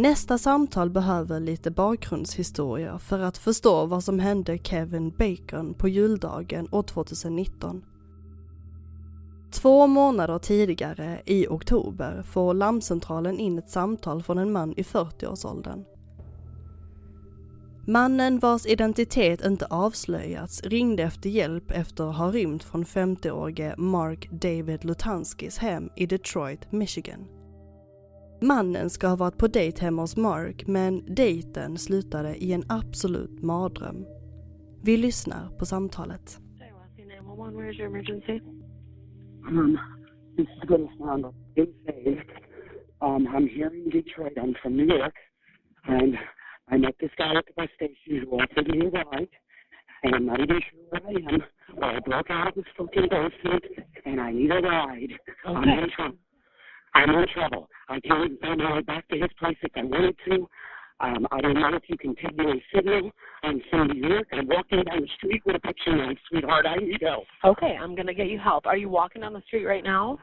Nästa 0.00 0.38
samtal 0.38 0.90
behöver 0.90 1.40
lite 1.40 1.70
bakgrundshistoria 1.70 2.98
för 2.98 3.18
att 3.18 3.38
förstå 3.38 3.86
vad 3.86 4.04
som 4.04 4.18
hände 4.18 4.58
Kevin 4.58 5.10
Bacon 5.10 5.74
på 5.74 5.88
juldagen 5.88 6.68
år 6.72 6.82
2019. 6.82 7.84
Två 9.50 9.86
månader 9.86 10.38
tidigare, 10.38 11.22
i 11.26 11.46
oktober, 11.46 12.22
får 12.22 12.54
larmcentralen 12.54 13.38
in 13.38 13.58
ett 13.58 13.70
samtal 13.70 14.22
från 14.22 14.38
en 14.38 14.52
man 14.52 14.74
i 14.76 14.82
40-årsåldern. 14.82 15.84
Mannen 17.86 18.38
vars 18.38 18.66
identitet 18.66 19.44
inte 19.44 19.66
avslöjats 19.66 20.62
ringde 20.62 21.02
efter 21.02 21.30
hjälp 21.30 21.70
efter 21.70 22.10
att 22.10 22.16
ha 22.16 22.30
rymt 22.30 22.64
från 22.64 22.84
50-årige 22.84 23.74
Mark 23.78 24.28
David 24.30 24.84
Lutanskis 24.84 25.58
hem 25.58 25.90
i 25.96 26.06
Detroit, 26.06 26.72
Michigan. 26.72 27.39
Mannen 28.42 28.90
ska 28.90 29.06
ha 29.08 29.16
varit 29.16 29.38
på 29.38 29.46
dejt 29.46 29.80
hemma 29.84 30.02
hos 30.02 30.16
Mark 30.16 30.66
men 30.66 31.14
dejten 31.14 31.78
slutade 31.78 32.36
i 32.44 32.52
en 32.52 32.62
absolut 32.68 33.42
mardröm. 33.42 34.06
Vi 34.84 34.96
lyssnar 34.96 35.58
på 35.58 35.66
samtalet. 35.66 36.38
Um, 39.48 39.78
this 40.36 40.46
is 40.48 40.68
going 40.68 40.86
to 40.88 40.92
sound 40.98 41.24
insane. 41.56 42.22
Um, 43.00 43.26
I'm 43.26 43.46
here 43.48 43.70
in 43.74 43.88
Detroit. 43.90 44.32
I'm 44.36 44.54
from 44.62 44.76
New 44.76 44.86
York. 44.98 45.14
And 45.84 46.14
I 46.68 46.76
met 46.76 46.94
this 47.00 47.10
guy 47.16 47.34
at 47.38 47.46
the 47.46 47.52
bus 47.56 47.70
station 47.76 48.20
who 48.20 48.36
offered 48.38 48.68
me 48.68 48.86
a 48.86 48.90
ride. 48.90 49.28
And 50.02 50.14
I'm 50.14 50.26
not 50.26 50.40
even 50.40 50.60
sure 50.70 50.80
where 50.90 51.02
I 51.08 51.34
am. 51.34 51.42
Well, 51.76 51.90
I 51.96 52.00
broke 52.00 52.30
out 52.30 52.48
of 52.48 52.54
this 52.54 52.64
fucking 52.76 53.08
basement 53.10 53.64
and 54.04 54.20
I 54.20 54.30
need 54.32 54.50
a 54.50 54.60
ride. 54.60 55.12
I'm 55.46 55.56
Okay. 55.56 55.82
in 55.82 55.90
trouble. 55.96 56.18
I'm 56.94 57.10
in 57.10 57.26
trouble. 57.32 57.68
I 57.88 58.00
can't 58.00 58.40
find 58.40 58.58
my 58.58 58.74
way 58.74 58.82
back 58.82 59.08
to 59.08 59.16
his 59.16 59.30
place 59.38 59.56
if 59.62 59.72
I 59.76 59.84
wanted 59.84 60.16
to. 60.28 60.48
Um, 61.00 61.26
I 61.30 61.40
don't 61.40 61.54
know 61.54 61.74
if 61.74 61.84
you 61.88 61.96
can 61.96 62.14
take 62.16 62.36
me 62.36 62.44
a 62.44 62.76
signal. 62.76 63.10
I'm 63.42 63.60
from 63.70 63.88
New 63.88 64.06
York. 64.06 64.28
I'm 64.32 64.46
walking 64.46 64.82
down 64.84 65.00
the 65.00 65.08
street 65.16 65.42
with 65.46 65.56
a 65.56 65.60
picture 65.60 65.96
knife, 65.96 66.18
sweetheart. 66.28 66.66
I 66.66 66.76
need 66.76 66.98
help. 67.02 67.24
Okay, 67.44 67.76
I'm 67.80 67.94
gonna 67.94 68.12
get 68.12 68.26
you 68.26 68.38
help. 68.38 68.66
Are 68.66 68.76
you 68.76 68.90
walking 68.90 69.22
down 69.22 69.32
the 69.32 69.42
street 69.46 69.64
right 69.64 69.82
now? 69.82 70.18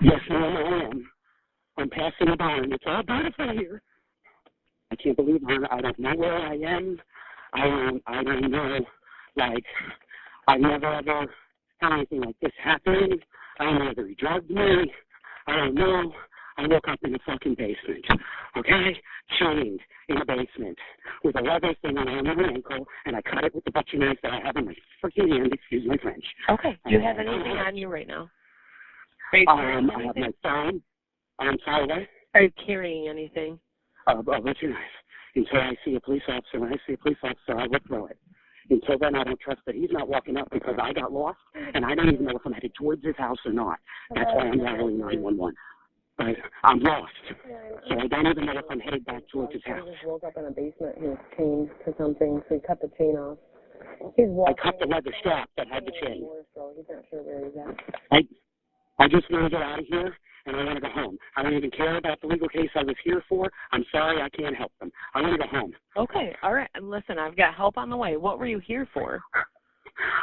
Yes, 0.00 0.20
ma'am, 0.28 0.56
I 0.56 0.84
am. 0.84 1.10
I'm 1.78 1.90
passing 1.90 2.28
a 2.28 2.36
barn. 2.36 2.72
It's 2.72 2.84
all 2.86 3.02
beautiful 3.02 3.52
here. 3.52 3.82
I 4.92 4.96
can't 4.96 5.16
believe 5.16 5.40
it. 5.48 5.68
I 5.70 5.80
don't 5.80 5.98
know 5.98 6.14
where 6.14 6.36
I 6.36 6.54
am. 6.54 7.00
I 7.52 7.64
don't. 7.66 8.02
I 8.06 8.22
don't 8.22 8.50
know. 8.50 8.78
Like, 9.36 9.64
I've 10.46 10.60
never 10.60 10.94
ever 10.94 11.26
had 11.78 11.92
anything 11.92 12.20
like 12.20 12.36
this 12.40 12.52
happen. 12.62 13.18
I 13.58 13.64
don't 13.64 13.78
know 13.80 13.86
whether 13.86 14.06
he 14.06 14.14
drugged 14.14 14.50
me. 14.50 14.92
I 15.46 15.56
don't 15.56 15.74
know. 15.74 16.12
I 16.56 16.66
woke 16.68 16.88
up 16.88 17.00
in 17.02 17.12
the 17.12 17.18
fucking 17.26 17.56
basement. 17.56 18.04
Okay, 18.56 18.96
chained 19.38 19.80
in 20.08 20.18
the 20.18 20.24
basement 20.24 20.78
with 21.24 21.36
a 21.36 21.40
leather 21.40 21.74
thing 21.82 21.96
around 21.96 22.06
my 22.06 22.12
arm 22.12 22.26
and 22.28 22.36
my 22.42 22.48
ankle, 22.48 22.86
and 23.06 23.16
I 23.16 23.22
cut 23.22 23.44
it 23.44 23.54
with 23.54 23.64
the 23.64 23.72
butcher 23.72 23.96
knife 23.98 24.18
that 24.22 24.32
I 24.32 24.40
have 24.46 24.56
in 24.56 24.66
my 24.66 24.74
freaking 25.02 25.32
hand. 25.32 25.52
Excuse 25.52 25.84
my 25.86 25.96
French. 25.96 26.24
Okay. 26.50 26.78
Do 26.86 26.92
you 26.92 27.00
have 27.00 27.18
anything 27.18 27.56
on 27.58 27.76
you 27.76 27.88
right 27.88 28.06
now? 28.06 28.30
You 29.32 29.48
Um, 29.48 29.90
I 29.90 30.02
have 30.04 30.16
my 30.16 30.32
phone. 30.42 30.80
I'm 31.40 31.58
sorry, 31.64 31.86
what? 31.86 32.06
Are 32.34 32.42
you 32.42 32.52
carrying 32.64 33.08
anything? 33.08 33.58
uh, 34.06 34.18
a 34.18 34.22
butcher 34.22 34.68
knife. 34.68 34.78
Until 35.36 35.58
I 35.58 35.76
see 35.84 35.96
a 35.96 36.00
police 36.00 36.22
officer, 36.28 36.60
when 36.60 36.72
I 36.72 36.76
see 36.86 36.92
a 36.92 36.96
police 36.96 37.18
officer, 37.24 37.58
I 37.58 37.66
will 37.66 37.80
throw 37.88 38.06
it. 38.06 38.18
Until 38.70 38.98
then, 38.98 39.14
I 39.14 39.24
don't 39.24 39.40
trust 39.40 39.60
that 39.66 39.74
he's 39.74 39.90
not 39.92 40.08
walking 40.08 40.36
up 40.36 40.48
because 40.50 40.76
I 40.80 40.92
got 40.92 41.12
lost, 41.12 41.38
and 41.74 41.84
I 41.84 41.94
don't 41.94 42.08
even 42.08 42.24
know 42.24 42.36
if 42.36 42.42
I'm 42.46 42.52
headed 42.52 42.72
towards 42.74 43.04
his 43.04 43.16
house 43.16 43.38
or 43.44 43.52
not. 43.52 43.78
That's 44.14 44.30
why 44.34 44.48
I'm 44.48 44.58
dialing 44.58 44.98
911. 44.98 45.54
But 46.16 46.36
I'm 46.62 46.78
lost, 46.78 47.10
so 47.88 47.98
I 47.98 48.06
don't 48.06 48.26
even 48.28 48.46
know 48.46 48.52
if 48.56 48.64
I'm 48.70 48.78
headed 48.78 49.04
back 49.04 49.24
towards 49.32 49.52
his 49.52 49.62
house. 49.66 49.82
He 49.84 49.90
just 49.90 50.06
woke 50.06 50.22
up 50.22 50.34
in 50.36 50.44
a 50.46 50.50
basement. 50.50 50.94
He 50.96 51.08
was 51.08 51.18
chained 51.36 51.70
to 51.84 51.94
something, 51.98 52.40
so 52.48 52.54
he 52.54 52.60
cut 52.64 52.80
the 52.80 52.88
chain 52.96 53.16
off. 53.16 53.36
He's 54.16 54.28
walking. 54.28 54.54
I 54.56 54.62
cut 54.62 54.78
the 54.78 54.86
leather 54.86 55.12
strap 55.18 55.50
that 55.56 55.66
had 55.66 55.84
the 55.84 55.92
chain. 56.00 56.22
He's 56.22 56.86
not 56.88 57.04
sure 57.10 57.22
where 57.22 57.44
he's 57.44 57.54
at. 57.58 57.74
I, 58.12 58.18
I 59.02 59.08
just 59.08 59.28
want 59.30 59.44
to 59.44 59.50
get 59.50 59.60
out 59.60 59.80
of 59.80 59.86
here, 59.86 60.16
and 60.46 60.56
I 60.56 60.64
want 60.64 60.76
to 60.76 60.80
go 60.80 60.90
home. 60.90 61.18
I 61.36 61.42
don't 61.42 61.54
even 61.54 61.70
care 61.70 61.96
about 61.96 62.20
the 62.20 62.26
legal 62.26 62.48
case 62.48 62.70
I 62.74 62.82
was 62.82 62.96
here 63.04 63.22
for. 63.28 63.50
I'm 63.72 63.84
sorry 63.90 64.20
I 64.20 64.28
can't 64.28 64.56
help 64.56 64.72
them. 64.80 64.90
I 65.14 65.20
want 65.20 65.40
to 65.40 65.46
go 65.46 65.48
home. 65.50 65.72
Okay, 65.96 66.34
all 66.42 66.54
right. 66.54 66.68
And 66.74 66.90
listen, 66.90 67.18
I've 67.18 67.36
got 67.36 67.54
help 67.54 67.78
on 67.78 67.90
the 67.90 67.96
way. 67.96 68.16
What 68.16 68.38
were 68.38 68.46
you 68.46 68.60
here 68.60 68.88
for? 68.92 69.22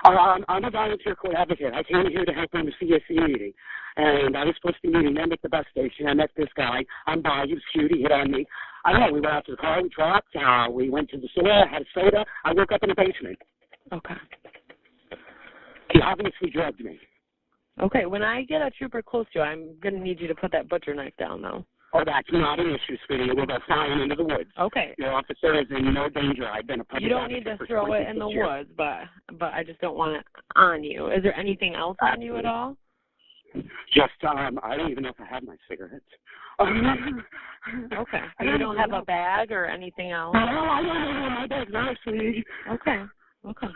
Uh, 0.03 0.09
I'm, 0.09 0.43
I'm 0.49 0.65
a 0.65 0.69
volunteer 0.69 1.15
court 1.15 1.35
advocate. 1.37 1.73
I 1.73 1.81
came 1.83 2.05
here 2.09 2.25
to 2.25 2.33
help 2.33 2.53
on 2.53 2.65
the 2.65 2.71
CSC 2.81 3.25
meeting. 3.25 3.53
And 3.95 4.35
I 4.35 4.43
was 4.43 4.53
supposed 4.59 4.81
to 4.81 4.91
be 4.91 4.97
meeting 4.97 5.13
them 5.13 5.31
at 5.31 5.41
the 5.41 5.47
bus 5.47 5.65
station. 5.71 6.07
I 6.07 6.13
met 6.13 6.29
this 6.35 6.49
guy. 6.57 6.83
I'm 7.07 7.21
by. 7.21 7.45
He 7.47 7.53
was 7.53 7.63
cute. 7.71 7.89
He 7.93 8.01
hit 8.01 8.11
on 8.11 8.31
me. 8.31 8.45
I 8.83 8.91
don't 8.91 8.99
know. 8.99 9.13
We 9.13 9.21
went 9.21 9.33
out 9.33 9.45
to 9.45 9.51
the 9.51 9.57
car. 9.57 9.81
We 9.81 9.89
talked. 9.89 10.35
Uh, 10.35 10.69
we 10.69 10.89
went 10.89 11.09
to 11.11 11.17
the 11.17 11.27
store. 11.29 11.67
Had 11.67 11.83
a 11.83 11.85
soda. 11.93 12.25
I 12.43 12.51
woke 12.53 12.71
up 12.73 12.83
in 12.83 12.89
the 12.89 12.95
basement. 12.95 13.37
Okay. 13.93 14.15
He 15.93 16.01
obviously 16.01 16.49
drugged 16.49 16.81
me. 16.81 16.99
Okay, 17.81 18.05
when 18.05 18.21
I 18.21 18.43
get 18.43 18.61
a 18.61 18.69
trooper 18.71 19.01
close 19.01 19.25
to 19.33 19.39
you, 19.39 19.41
I'm 19.45 19.75
gonna 19.81 19.99
need 19.99 20.19
you 20.19 20.27
to 20.27 20.35
put 20.35 20.51
that 20.51 20.69
butcher 20.69 20.93
knife 20.93 21.13
down, 21.17 21.41
though. 21.41 21.65
Oh, 21.93 22.03
that's 22.05 22.27
not 22.31 22.59
an 22.59 22.67
issue, 22.69 22.95
sweetie. 23.05 23.31
We'll 23.33 23.45
go 23.45 23.57
flying 23.67 23.99
into 23.99 24.15
the 24.15 24.23
woods. 24.23 24.49
Okay. 24.57 24.95
Your 24.97 25.11
officer 25.13 25.59
is 25.59 25.65
in 25.71 25.93
no 25.93 26.07
danger. 26.07 26.47
I've 26.47 26.65
been 26.65 26.79
a 26.79 26.83
public 26.85 27.03
You 27.03 27.09
don't 27.09 27.29
need 27.31 27.43
to 27.45 27.57
throw 27.67 27.91
it 27.93 28.07
in 28.07 28.15
the 28.17 28.25
26 28.25 28.33
years. 28.33 28.47
woods, 28.47 28.69
but 28.77 28.99
but 29.39 29.53
I 29.53 29.63
just 29.63 29.81
don't 29.81 29.97
want 29.97 30.15
it 30.15 30.25
on 30.55 30.83
you. 30.83 31.11
Is 31.11 31.21
there 31.23 31.37
anything 31.37 31.75
else 31.75 31.97
on 32.01 32.21
you 32.21 32.37
at 32.37 32.45
all? 32.45 32.77
Just, 33.93 34.13
um, 34.25 34.59
I 34.63 34.77
don't 34.77 34.89
even 34.89 35.03
know 35.03 35.09
if 35.09 35.19
I 35.19 35.25
have 35.25 35.43
my 35.43 35.57
cigarettes. 35.69 36.05
Okay. 37.93 38.21
I 38.39 38.43
You 38.43 38.57
don't 38.57 38.77
have 38.77 38.91
a 38.91 39.03
bag 39.03 39.51
or 39.51 39.65
anything 39.65 40.11
else? 40.11 40.33
No, 40.33 40.39
I 40.39 40.81
don't 40.81 41.21
where 41.21 41.29
my 41.29 41.45
bag's 41.47 41.71
are, 41.75 41.95
sweetie. 42.03 42.43
Okay. 42.67 43.03
Okay. 43.45 43.67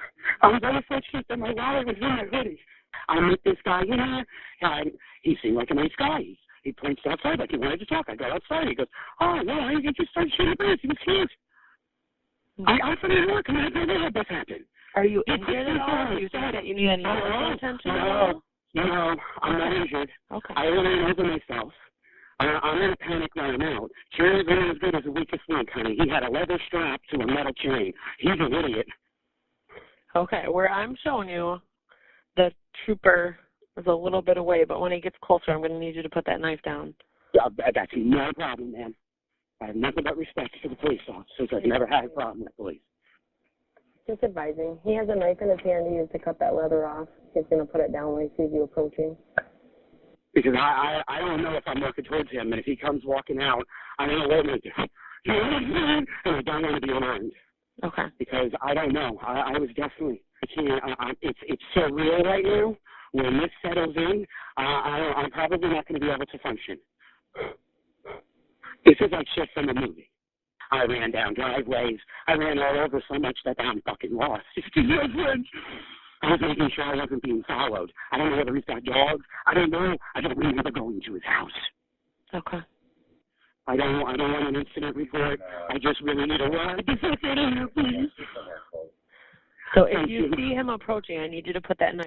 I'm 0.42 0.60
very 0.60 0.84
fortunate 0.88 1.26
that 1.30 1.38
my 1.38 1.52
wallet 1.54 1.86
was 1.86 1.96
in 2.02 2.08
my 2.08 2.26
hoodie. 2.32 2.60
I 3.10 3.20
met 3.20 3.40
this 3.44 3.58
guy 3.64 3.84
here, 3.86 4.26
and 4.62 4.92
he 5.24 5.38
seemed 5.42 5.56
like 5.56 5.72
a 5.72 5.76
nice 5.76 5.96
guy. 5.98 6.20
He, 6.20 6.38
he 6.64 6.72
points 6.72 7.02
outside 7.08 7.40
like 7.40 7.52
he 7.52 7.58
wanted 7.58 7.80
to 7.80 7.86
talk. 7.86 8.06
I 8.10 8.16
go 8.16 8.26
outside. 8.26 8.68
He 8.68 8.76
goes, 8.76 8.88
"Oh, 9.22 9.40
well, 9.46 9.70
he 9.70 9.92
just 9.92 10.12
started 10.12 10.34
shooting 10.36 10.56
birds. 10.58 10.82
He 10.82 10.88
was 10.88 10.98
cute." 11.04 11.32
I, 12.68 12.78
I'm 12.84 12.98
from 12.98 13.12
New 13.12 13.28
York, 13.28 13.46
and 13.50 13.58
never 13.58 14.00
had 14.00 14.14
this 14.14 14.24
happen. 14.30 14.66
Are 14.96 15.06
you 15.06 15.24
injured 15.28 15.68
at 15.68 15.82
all? 15.82 16.16
Do 16.16 16.22
you 16.22 16.30
think 16.30 16.54
that 16.54 16.66
you 16.66 16.74
need 16.74 16.90
any 16.90 17.04
medical 17.04 17.54
attention? 17.54 17.92
at? 17.92 18.36
No, 18.76 18.86
no, 18.86 19.16
I'm 19.42 19.60
not 19.60 19.76
injured. 19.76 20.10
Okay. 20.32 20.54
I 20.56 20.64
really 20.66 20.96
know 21.02 21.14
for 21.16 21.24
myself. 21.24 21.74
I, 22.40 22.46
I'm 22.46 22.82
in 22.82 22.92
a 22.92 22.98
panic 22.98 23.32
right 23.36 23.58
now. 23.60 23.86
Is 23.86 24.46
only 24.50 24.70
as 24.70 24.78
good 24.80 24.96
as 24.96 25.04
the 25.04 25.12
weakest 25.12 25.42
link, 25.50 25.70
honey. 25.74 25.98
He 26.02 26.10
had 26.10 26.24
a 26.24 26.30
leather 26.30 26.60
strap 26.68 27.02
to 27.12 27.22
a 27.22 27.28
metal 27.28 27.54
chain. 27.54 27.94
He's 28.20 28.32
an 28.40 28.54
idiot. 28.54 28.88
Okay, 30.16 30.46
where 30.50 30.70
I'm 30.72 30.96
showing 31.04 31.28
you, 31.28 31.60
the 32.38 32.52
trooper 32.86 33.38
is 33.78 33.86
a 33.88 33.94
little 33.94 34.22
bit 34.22 34.38
away, 34.38 34.64
but 34.64 34.80
when 34.80 34.92
he 34.92 35.00
gets 35.00 35.16
closer, 35.22 35.52
I'm 35.52 35.60
going 35.60 35.72
to 35.72 35.80
need 35.80 35.96
you 35.96 36.04
to 36.04 36.10
put 36.10 36.26
that 36.26 36.40
knife 36.40 36.62
down. 36.64 36.94
Uh, 37.40 37.50
that- 37.58 37.74
that's 37.76 37.92
no 37.96 38.32
problem, 38.34 38.72
man. 38.72 38.96
I 39.62 39.68
have 39.68 39.76
nothing 39.76 40.04
but 40.04 40.18
respect 40.18 40.56
for 40.62 40.70
the 40.70 40.76
police 40.76 41.02
officers. 41.08 41.50
I've 41.54 41.66
never 41.66 41.88
had 41.88 42.06
a 42.06 42.10
problem 42.10 42.42
with 42.44 42.56
police. 42.58 42.82
Just 44.08 44.24
advising. 44.24 44.78
He 44.84 44.94
has 44.96 45.08
a 45.10 45.16
knife 45.16 45.38
in 45.42 45.50
his 45.50 45.60
hand 45.62 45.88
he 45.88 45.96
used 45.96 46.12
to 46.12 46.20
cut 46.20 46.38
that 46.40 46.54
leather 46.54 46.86
off. 46.86 47.08
He's 47.34 47.46
going 47.50 47.66
to 47.66 47.72
put 47.72 47.82
it 47.82 47.92
down 47.92 48.14
when 48.14 48.24
he 48.24 48.30
sees 48.38 48.52
you 48.54 48.64
approaching. 48.64 49.18
Because 50.34 50.54
I, 50.56 51.02
I, 51.08 51.16
I 51.18 51.20
don't 51.20 51.42
know 51.42 51.56
if 51.56 51.64
I'm 51.66 51.82
working 51.82 52.04
towards 52.04 52.30
him, 52.30 52.52
and 52.52 52.60
if 52.60 52.66
he 52.66 52.76
comes 52.76 53.04
walking 53.06 53.42
out, 53.42 53.64
I 53.98 54.06
don't 54.06 54.20
know 54.20 54.28
what 54.28 54.40
I'm 54.40 54.46
going 54.46 54.62
to 54.62 54.70
do. 54.70 54.84
You 55.26 55.34
know 55.34 55.40
what 55.40 55.54
I'm 55.54 55.74
saying? 55.74 56.06
And 56.26 56.36
I 56.36 56.42
don't 56.42 56.62
want 56.64 56.76
to 56.76 56.88
be 56.88 56.94
alarmed. 56.94 57.32
Okay. 57.86 58.06
Because 58.18 58.52
I 58.62 58.74
don't 58.74 58.94
know. 58.94 59.20
I, 59.22 59.54
I 59.54 59.60
was 59.60 59.70
definitely, 59.76 60.22
I 60.44 60.48
can't, 60.56 60.84
I, 60.84 61.06
I, 61.06 61.12
it's, 61.22 61.40
it's 61.44 61.62
so 61.76 61.82
real 61.94 62.24
right 62.24 62.44
now. 62.44 62.76
When 63.12 63.38
this 63.38 63.52
settles 63.62 63.96
in, 63.96 64.26
uh, 64.58 64.62
I, 64.62 65.14
I'm 65.16 65.32
probably 65.32 65.70
not 65.70 65.88
going 65.88 66.02
to 66.02 66.06
be 66.06 66.12
able 66.12 66.26
to 66.26 66.40
function. 66.40 66.78
This 68.86 68.96
is 69.00 69.12
like 69.12 69.26
shit 69.36 69.48
from 69.54 69.70
a 69.70 69.74
movie. 69.74 70.10
I 70.72 70.84
ran 70.84 71.12
down 71.12 71.36
driveways. 71.36 72.00
I 72.28 72.34
ran 72.34 72.60
all 72.60 72.80
over 72.80 73.02
so 73.10 73.20
much 73.20 73.38
that 73.46 73.56
I'm 73.60 73.82
fucking 73.84 74.14
lost. 74.14 74.44
I 76.22 76.32
was 76.32 76.40
making 76.42 76.70
sure 76.76 76.84
I 76.86 76.96
wasn't 76.96 77.22
being 77.22 77.44
followed. 77.48 77.92
I 78.12 78.18
don't 78.18 78.32
know 78.32 78.38
whether 78.38 78.56
he's 78.56 78.66
got 78.66 78.84
dogs. 78.84 79.24
I 79.46 79.54
don't 79.54 79.70
know. 79.70 79.96
I 80.16 80.22
don't 80.22 80.38
remember 80.38 80.72
going 80.72 81.00
to 81.06 81.14
his 81.14 81.24
house. 81.24 81.52
Okay. 82.34 82.60
I 83.68 83.76
don't. 83.76 84.08
I 84.08 84.16
don't 84.16 84.32
want 84.32 84.48
an 84.48 84.56
incident 84.56 84.96
report. 84.96 85.40
I 85.70 85.78
just 85.80 86.00
really 86.02 86.26
need 86.26 86.40
a 86.42 86.48
ride. 86.50 86.86
Get 86.86 87.38
out 87.38 87.74
please. 87.74 88.10
So 89.74 89.84
if 89.86 89.94
Thank 89.94 90.10
you 90.10 90.26
you. 90.26 90.34
see 90.38 90.54
him 90.54 90.70
approaching, 90.70 91.20
I 91.20 91.28
need 91.28 91.48
you 91.48 91.54
to 91.54 91.62
put 91.62 91.78
that 91.80 91.96
knife. 91.96 92.06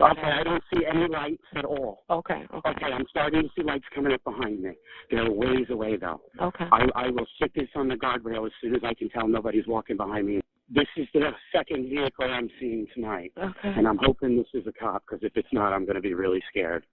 Okay, 0.00 0.20
I 0.22 0.42
don't 0.42 0.62
see 0.72 0.84
any 0.84 1.06
lights 1.06 1.42
at 1.54 1.64
all. 1.64 2.04
Okay. 2.10 2.44
Okay. 2.52 2.68
Okay, 2.70 2.86
I'm 2.86 3.04
starting 3.08 3.42
to 3.42 3.48
see 3.56 3.62
lights 3.62 3.84
coming 3.94 4.12
up 4.12 4.22
behind 4.24 4.62
me. 4.62 4.72
They're 5.10 5.30
ways 5.30 5.66
away 5.70 5.96
though. 5.96 6.20
Okay. 6.40 6.66
I, 6.72 6.86
I 6.94 7.10
will 7.10 7.26
sit 7.40 7.52
this 7.54 7.68
on 7.74 7.88
the 7.88 7.94
guardrail 7.94 8.46
as 8.46 8.52
soon 8.60 8.74
as 8.74 8.82
I 8.84 8.94
can 8.94 9.08
tell 9.10 9.28
nobody's 9.28 9.66
walking 9.66 9.96
behind 9.96 10.26
me. 10.26 10.40
This 10.74 10.86
is 10.96 11.06
the 11.12 11.30
second 11.54 11.88
vehicle 11.90 12.24
I'm 12.24 12.48
seeing 12.58 12.86
tonight, 12.94 13.32
Okay. 13.36 13.74
and 13.76 13.86
I'm 13.86 13.98
hoping 14.00 14.36
this 14.36 14.46
is 14.54 14.66
a 14.66 14.72
cop 14.72 15.04
because 15.06 15.22
if 15.22 15.36
it's 15.36 15.52
not, 15.52 15.72
I'm 15.72 15.84
going 15.84 15.96
to 15.96 16.00
be 16.02 16.14
really 16.14 16.42
scared. 16.50 16.84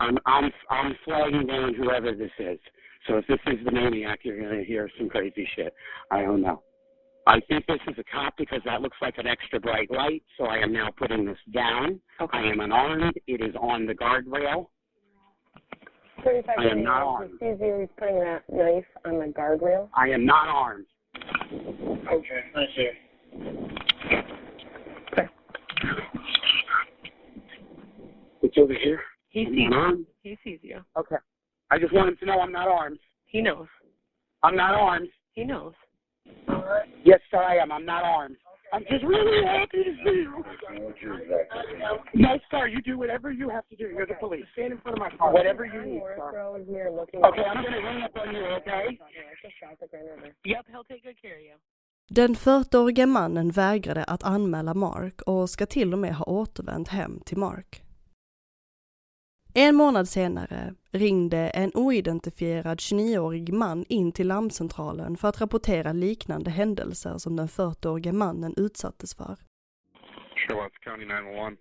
I'm 0.00 0.18
I'm 0.26 0.50
I'm 0.70 0.94
flagging 1.04 1.46
down 1.46 1.74
whoever 1.74 2.14
this 2.14 2.30
is. 2.38 2.58
So 3.06 3.18
if 3.18 3.26
this 3.26 3.38
is 3.46 3.64
the 3.64 3.70
maniac, 3.70 4.20
you're 4.22 4.40
going 4.40 4.58
to 4.58 4.64
hear 4.64 4.90
some 4.98 5.08
crazy 5.08 5.48
shit. 5.54 5.72
I 6.10 6.22
don't 6.22 6.42
know. 6.42 6.62
I 7.28 7.40
think 7.48 7.66
this 7.66 7.80
is 7.88 7.94
a 7.98 8.04
cop 8.04 8.34
because 8.36 8.60
that 8.64 8.82
looks 8.82 8.96
like 9.02 9.18
an 9.18 9.26
extra 9.26 9.58
bright 9.58 9.90
light, 9.90 10.22
so 10.38 10.44
I 10.44 10.58
am 10.58 10.72
now 10.72 10.90
putting 10.96 11.24
this 11.24 11.38
down. 11.52 12.00
I 12.32 12.40
am 12.40 12.60
unarmed. 12.60 13.14
It 13.26 13.40
is 13.40 13.54
on 13.60 13.86
the 13.86 13.94
guardrail. 13.94 14.68
35 16.24 16.54
I 16.58 16.64
am 16.70 16.84
not 16.84 17.02
armed. 17.02 17.38
He 17.40 17.46
he's 17.46 17.88
putting 17.98 18.20
that 18.20 18.42
knife 18.50 18.84
on 19.04 19.18
the 19.18 19.32
guardrail. 19.32 19.88
I 19.94 20.08
am 20.08 20.24
not 20.24 20.46
armed. 20.48 20.86
Okay, 21.52 22.40
I 22.54 22.64
see. 22.76 22.90
It's 28.42 28.56
over 28.58 28.74
here. 28.74 29.00
He 29.36 29.44
I'm 29.44 29.52
sees 29.52 29.68
not 29.68 29.76
armed. 29.76 30.06
He 30.22 30.38
sees 30.42 30.60
you. 30.62 30.78
Okay. 30.96 31.16
I 31.70 31.78
just 31.78 31.92
want 31.92 32.08
him 32.08 32.16
to 32.20 32.24
know 32.24 32.40
I'm 32.40 32.52
not 32.52 32.68
armed. 32.68 32.98
He 33.26 33.42
knows. 33.42 33.66
I'm 34.42 34.56
not 34.56 34.74
armed. 34.74 35.10
He 35.34 35.44
knows. 35.44 35.74
Yes, 37.04 37.20
sir, 37.30 37.42
I 37.42 37.56
am. 37.56 37.70
I'm 37.70 37.84
not 37.84 38.02
armed. 38.02 38.36
I'm 38.72 38.84
just 38.90 39.04
really 39.04 39.44
happy 39.44 39.84
to 39.84 39.92
see 40.02 40.24
you. 40.24 40.42
No, 42.14 42.38
sir, 42.50 42.66
you 42.66 42.80
do 42.80 42.96
whatever 42.96 43.30
you 43.30 43.50
have 43.50 43.68
to 43.68 43.76
do. 43.76 43.88
You're 43.94 44.06
the 44.06 44.14
police. 44.14 44.46
Stand 44.54 44.72
in 44.72 44.78
front 44.78 44.96
of 44.96 45.00
my 45.00 45.10
car. 45.18 45.34
Whatever 45.34 45.66
you 45.66 45.82
need, 45.84 46.00
sir. 46.16 46.30
Throw 46.32 46.54
his 46.54 46.66
mirror 46.66 46.90
looking 46.90 47.22
Okay, 47.22 47.42
I'm 47.42 47.62
going 47.62 47.74
to 47.74 47.82
hang 47.82 48.02
up 48.04 48.16
on 48.16 48.34
you, 48.34 48.42
okay? 48.60 48.98
Yep, 50.44 50.64
he'll 50.70 50.84
take 50.84 51.02
good 51.04 51.20
care 51.20 51.36
of 51.36 51.42
you. 51.42 51.56
Den 52.08 52.34
40-årige 52.34 53.06
mannen 53.06 53.50
vägrade 53.50 54.04
att 54.04 54.24
anmäla 54.24 54.74
Mark 54.74 55.22
och 55.26 55.50
ska 55.50 55.66
till 55.66 55.92
och 55.92 55.98
med 55.98 56.14
ha 56.14 56.24
återvänt 56.24 56.88
hem 56.88 57.20
till 57.20 57.38
Mark. 57.38 57.85
En 59.58 59.74
månad 59.74 60.08
senare 60.08 60.74
ringde 60.92 61.50
en 61.54 61.70
oidentifierad 61.74 62.78
29-årig 62.78 63.52
man 63.52 63.84
in 63.88 64.12
till 64.12 64.28
larmcentralen 64.28 65.16
för 65.16 65.28
att 65.28 65.40
rapportera 65.40 65.92
liknande 65.92 66.50
händelser 66.50 67.14
som 67.18 67.36
den 67.36 67.46
40-årige 67.46 68.12
mannen 68.12 68.54
utsattes 68.56 69.16
för. 69.16 69.36
Sherlock 70.36 70.72
County 70.84 71.04
911. 71.04 71.56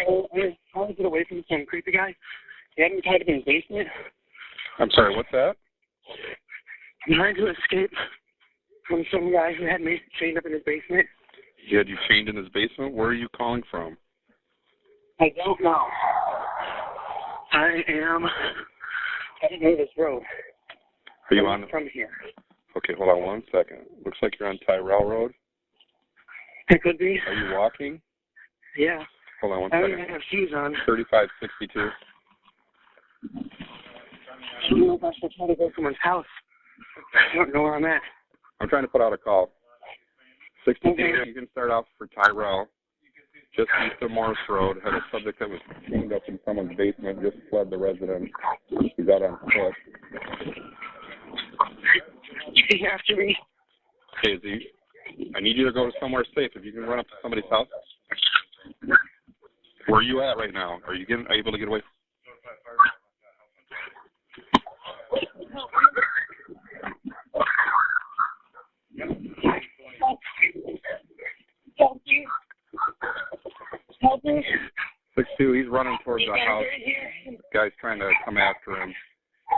I, 0.00 0.12
I 0.40 0.78
want 0.78 0.90
to 0.90 1.02
get 1.02 1.06
away 1.12 1.24
from 1.28 1.44
some 1.48 1.64
creepy 1.70 1.92
guy. 1.92 2.10
He 2.76 2.82
had 2.82 2.92
me 2.92 3.00
tied 3.02 3.22
up 3.22 3.28
in 3.28 3.34
his 3.34 3.44
basement. 3.44 3.88
I'm 4.78 4.90
sorry, 4.90 5.16
what's 5.16 5.32
that? 5.32 5.54
I'm 7.06 7.14
trying 7.20 7.36
to 7.42 7.46
escape 7.56 7.94
from 8.88 9.04
some 9.12 9.32
guy 9.32 9.50
who 9.58 9.64
had 9.72 9.80
me 9.80 9.92
chained 10.20 10.38
up 10.38 10.46
in 10.46 10.52
his 10.52 10.64
basement. 10.72 11.06
He 11.68 11.76
had 11.76 11.88
you 11.88 11.98
chained 12.08 12.28
in 12.28 12.36
his 12.36 12.50
basement? 12.60 12.94
Where 12.94 13.08
are 13.08 13.20
you 13.24 13.28
calling 13.40 13.64
from? 13.70 13.96
I 15.20 15.28
don't 15.44 15.60
know. 15.60 15.84
I 17.52 17.82
am 17.88 18.26
heading 19.40 19.60
to 19.60 19.76
this 19.76 19.88
road. 19.96 20.22
Are 21.30 21.34
you 21.36 21.46
on? 21.46 21.66
From 21.70 21.88
here. 21.92 22.10
Okay, 22.76 22.94
hold 22.96 23.08
on 23.10 23.22
one 23.22 23.42
second. 23.52 23.80
Looks 24.04 24.18
like 24.22 24.34
you're 24.38 24.48
on 24.48 24.58
Tyrell 24.66 25.04
Road. 25.04 25.32
It 26.68 26.82
could 26.82 26.98
be. 26.98 27.18
Are 27.26 27.34
you 27.34 27.54
walking? 27.56 28.00
Yeah. 28.76 29.02
Hold 29.40 29.52
on 29.54 29.60
one 29.62 29.70
second. 29.70 29.84
I 29.84 29.88
don't 29.88 29.98
even 30.00 30.12
have 30.12 30.20
shoes 30.30 30.50
on. 30.54 30.74
3562. 30.84 31.88
I 33.34 34.70
don't 34.70 34.86
know 34.86 34.94
if 34.94 35.04
I 35.04 35.10
should 35.20 35.32
try 35.32 35.46
to 35.46 35.54
go 35.54 35.68
to 35.68 35.74
someone's 35.74 35.96
house. 36.02 36.26
I 37.32 37.36
don't 37.36 37.54
know 37.54 37.62
where 37.62 37.74
I'm 37.74 37.84
at. 37.84 38.02
I'm 38.60 38.68
trying 38.68 38.82
to 38.82 38.88
put 38.88 39.00
out 39.00 39.12
a 39.12 39.18
call. 39.18 39.50
62, 40.64 40.90
Okay. 40.92 41.12
you 41.26 41.34
can 41.34 41.48
start 41.50 41.70
off 41.70 41.86
for 41.96 42.06
Tyrell. 42.08 42.68
Just 43.56 43.70
east 43.84 44.02
of 44.02 44.10
Morris 44.10 44.38
Road, 44.48 44.76
had 44.84 44.94
a 44.94 45.00
subject 45.10 45.40
that 45.40 45.50
was 45.50 45.58
chained 45.90 46.12
up 46.12 46.22
in 46.28 46.38
someone's 46.44 46.76
basement, 46.76 47.20
just 47.22 47.36
fled 47.50 47.70
the 47.70 47.78
residence. 47.78 48.30
He's 48.68 49.08
out 49.08 49.22
on 49.22 49.38
foot. 49.40 49.74
He 52.54 52.86
after 52.86 53.16
me. 53.16 53.36
Is 54.24 54.40
he, 54.42 54.68
I 55.34 55.40
need 55.40 55.56
you 55.56 55.64
to 55.64 55.72
go 55.72 55.86
to 55.86 55.92
somewhere 56.00 56.24
safe. 56.34 56.50
If 56.54 56.64
you 56.64 56.72
can 56.72 56.82
run 56.82 56.98
up 56.98 57.06
to 57.06 57.14
somebody's 57.22 57.48
house. 57.50 57.66
Where 59.86 60.00
are 60.00 60.02
you 60.02 60.20
at 60.22 60.36
right 60.36 60.52
now? 60.52 60.78
Are 60.86 60.94
you 60.94 61.06
getting 61.06 61.26
able 61.30 61.52
to 61.52 61.58
get 61.58 61.68
away? 61.68 61.82
Help 71.78 72.00
me. 72.06 72.26
Help 74.00 74.24
me. 74.24 74.44
Two, 75.38 75.52
he's 75.52 75.68
running 75.70 75.96
towards 76.04 76.24
the 76.26 76.32
There's 76.34 76.42
a 76.42 76.46
guy 76.46 76.50
house. 76.50 77.70
Guy's 77.70 77.72
trying 77.80 78.00
to 78.00 78.10
come 78.24 78.36
after 78.36 78.82
him. 78.82 78.92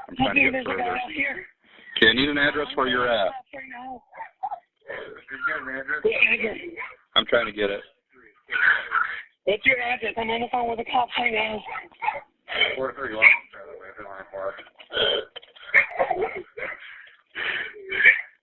I'm 0.08 0.16
trying 0.16 0.34
to 0.34 0.42
get 0.42 0.52
There's 0.52 0.66
a 0.66 0.68
guy 0.68 0.76
further. 0.76 1.46
Okay, 1.96 2.08
I 2.08 2.12
need 2.12 2.28
an 2.28 2.38
address 2.38 2.68
where 2.74 2.86
you're 2.86 3.08
at. 3.08 3.32
Right 3.52 3.64
now. 3.72 4.02
The 6.04 6.12
address. 6.34 6.58
I'm 7.16 7.24
trying 7.26 7.46
to 7.46 7.52
get 7.52 7.70
it. 7.70 7.80
What's 9.44 9.64
your 9.64 9.80
address? 9.80 10.12
I'm 10.18 10.28
on 10.28 10.40
the 10.42 10.48
phone 10.52 10.68
with 10.68 10.78
the 10.78 10.84
cops 10.84 11.12
right 11.18 11.32
now. 11.32 11.62
Where 12.76 12.90
are 12.90 13.10
you 13.10 13.16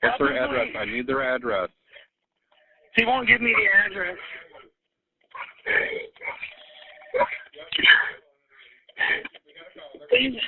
What's 0.02 0.18
their 0.18 0.44
address? 0.44 0.68
I 0.80 0.86
need 0.86 1.08
their 1.08 1.36
address. 1.36 1.70
He 2.96 3.06
won't 3.06 3.28
give 3.28 3.42
me 3.42 3.54
the 3.54 3.92
address. 3.92 4.18
Please. 10.18 10.40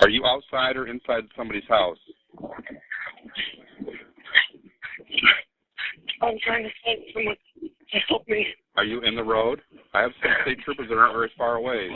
Are 0.00 0.08
you 0.08 0.24
outside 0.24 0.76
or 0.76 0.86
inside 0.86 1.24
somebody's 1.36 1.68
house? 1.68 1.98
I'm 6.22 6.38
trying 6.44 6.64
to 6.64 6.70
find 6.84 6.98
someone 7.12 7.36
to 7.62 7.98
help 8.08 8.26
me. 8.28 8.46
Are 8.76 8.84
you 8.84 9.02
in 9.02 9.14
the 9.14 9.22
road? 9.22 9.60
I 9.92 10.00
have 10.02 10.12
some 10.22 10.32
state 10.42 10.58
troopers 10.64 10.88
that 10.88 10.96
aren't 10.96 11.14
very 11.14 11.30
far 11.36 11.56
away. 11.56 11.90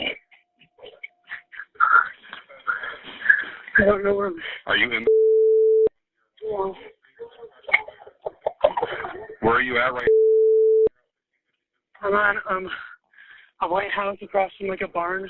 I 3.78 3.84
don't 3.84 4.04
know 4.04 4.14
where 4.14 4.26
I'm 4.28 4.36
Are 4.66 4.76
you 4.76 4.92
in? 4.92 5.06
going. 6.42 6.74
Where 9.40 9.54
are 9.54 9.62
you 9.62 9.78
at 9.78 9.92
right? 9.94 10.08
Now? 12.02 12.08
I'm 12.08 12.14
on 12.14 12.36
um 12.50 12.70
a 13.62 13.68
white 13.68 13.90
house 13.90 14.18
across 14.22 14.50
from 14.58 14.68
like 14.68 14.82
a 14.82 14.88
barn. 14.88 15.28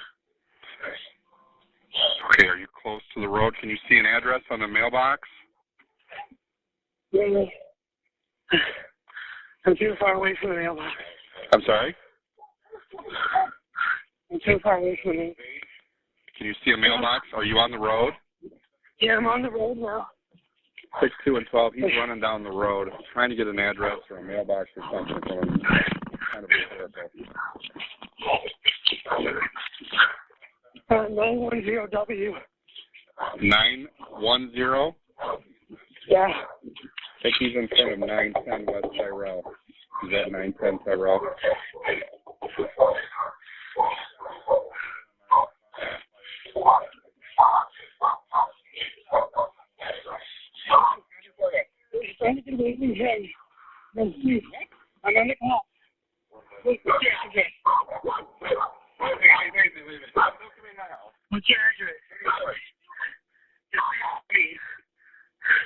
Okay, 2.30 2.46
are 2.46 2.56
you 2.56 2.66
to 3.20 3.26
the 3.26 3.32
road? 3.32 3.54
Can 3.60 3.68
you 3.68 3.76
see 3.88 3.98
an 3.98 4.06
address 4.06 4.40
on 4.50 4.60
the 4.60 4.68
mailbox? 4.68 5.22
I'm 9.66 9.76
too 9.76 9.94
far 9.98 10.14
away 10.14 10.36
from 10.40 10.50
the 10.50 10.56
mailbox. 10.56 10.92
I'm 11.52 11.62
sorry. 11.66 11.94
I'm 14.30 14.38
too 14.44 14.58
far 14.62 14.76
away 14.78 14.98
from 15.02 15.12
it. 15.12 15.36
Can 16.36 16.46
you 16.46 16.54
see 16.64 16.70
a 16.72 16.76
mailbox? 16.76 17.26
Are 17.34 17.44
you 17.44 17.56
on 17.56 17.70
the 17.70 17.78
road? 17.78 18.12
Yeah, 19.00 19.16
I'm 19.16 19.26
on 19.26 19.42
the 19.42 19.50
road 19.50 19.78
now. 19.78 20.06
Six 21.00 21.12
two 21.24 21.36
and 21.36 21.46
twelve. 21.50 21.74
He's 21.74 21.84
running 21.98 22.20
down 22.20 22.42
the 22.42 22.50
road, 22.50 22.88
trying 23.12 23.30
to 23.30 23.36
get 23.36 23.46
an 23.46 23.58
address 23.58 23.98
or 24.10 24.18
a 24.18 24.22
mailbox 24.22 24.68
or 24.76 24.82
something. 24.92 25.20
Kind 26.32 26.44
of 26.44 26.50
hysterical. 26.50 27.02
Uh, 30.90 30.94
910W. 30.94 32.32
Nine 33.40 33.88
one 34.18 34.50
zero. 34.54 34.96
Yeah. 36.08 36.26
I 36.26 37.22
think 37.22 37.34
he's 37.38 37.56
in 37.56 37.68
front 37.68 37.92
of 37.92 37.98
nine 38.08 38.32
ten 38.48 38.66
West 38.66 38.86
Tyrell. 38.96 39.42
He's 40.02 40.12
at 40.14 40.30
nine 40.32 40.54
ten 40.60 40.78
Tyrell. 40.84 41.20
He's 51.92 52.16
trying 52.18 52.36
to 52.36 52.42
get 52.42 52.54
away 52.54 52.76
from 52.76 52.88
me. 52.88 52.94
Hey, 52.94 53.30
let's 53.96 54.10
see. 54.22 54.40
I'm 55.04 55.16
on 55.16 55.28
the. 55.28 55.34
What's 56.62 56.80
your 56.84 57.12
address? 57.26 57.52
What's 61.28 61.48
your 61.48 61.58
address? 61.58 61.98
Please. 63.67 63.67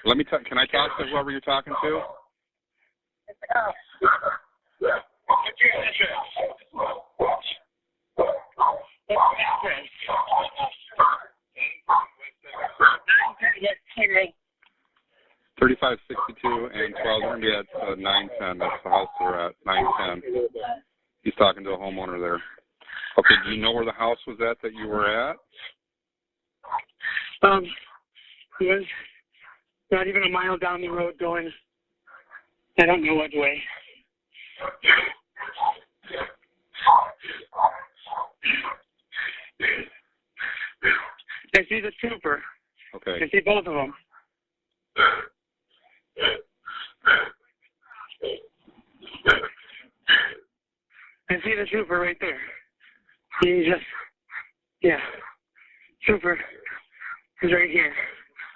Let 0.05 0.17
me. 0.17 0.25
talk. 0.25 0.45
can 0.45 0.59
I 0.59 0.67
talk 0.67 0.99
to 0.99 1.07
whoever 1.07 1.31
you're 1.31 1.41
talking 1.41 1.75
to? 1.83 2.01
Thirty-five 15.61 15.99
sixty-two 16.09 16.69
and 16.75 16.95
twelve. 17.03 17.23
We're 17.23 17.61
at 17.61 17.67
uh, 17.81 17.95
nine 17.95 18.29
ten. 18.41 18.59
That's 18.59 18.73
the 18.83 18.91
house 18.91 19.09
we're 19.21 19.47
at. 19.47 19.55
Nine 19.65 19.85
ten. 19.99 20.23
He's 21.23 21.35
talking 21.35 21.63
to 21.65 21.71
a 21.71 21.79
homeowner 21.79 22.19
there. 22.21 22.43
Okay. 23.19 23.35
Do 23.45 23.53
you 23.53 23.63
know 23.63 23.73
where 23.73 23.85
the 23.85 23.93
house 23.93 24.19
was 24.27 24.39
at 24.41 24.61
that 24.63 24.73
you 24.75 24.89
were 24.89 25.07
at? 25.07 25.37
Um, 27.43 27.65
he 28.63 28.69
was 28.69 28.85
not 29.91 30.07
even 30.07 30.23
a 30.23 30.29
mile 30.29 30.57
down 30.57 30.81
the 30.81 30.89
road 30.89 31.15
going, 31.19 31.51
I 32.79 32.87
don't 32.87 33.05
know 33.05 33.15
what 33.15 33.31
way. 33.35 33.61
I 41.55 41.61
see 41.69 41.81
the 41.81 41.91
trooper. 42.01 42.41
Okay. 42.95 43.25
I 43.25 43.29
see 43.31 43.41
both 43.45 43.67
of 43.67 43.75
them. 43.75 43.95
I 51.31 51.35
see 51.45 51.55
the 51.59 51.67
trooper 51.71 51.99
right 51.99 52.17
there. 52.21 52.39
He 53.43 53.65
just, 53.69 53.83
yeah, 54.83 54.99
trooper 56.05 56.39
is 57.43 57.53
right 57.53 57.71
here. 57.71 57.93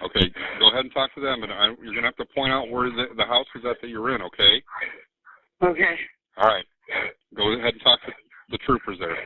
Okay, 0.03 0.29
go 0.59 0.69
ahead 0.69 0.85
and 0.85 0.93
talk 0.93 1.13
to 1.15 1.21
them, 1.21 1.43
and 1.43 1.51
I, 1.51 1.73
you're 1.81 1.95
gonna 1.95 2.07
have 2.07 2.15
to 2.17 2.25
point 2.35 2.53
out 2.53 2.69
where 2.69 2.89
the, 2.89 3.05
the 3.17 3.25
house 3.25 3.47
is 3.55 3.65
at 3.65 3.81
that 3.81 3.89
you're 3.89 4.13
in. 4.13 4.21
Okay. 4.21 4.63
Okay. 5.63 5.95
All 6.37 6.47
right. 6.47 6.65
Go 7.35 7.51
ahead 7.53 7.73
and 7.73 7.81
talk 7.81 7.99
to 8.05 8.11
the 8.51 8.57
troopers 8.59 8.99
there. 8.99 9.17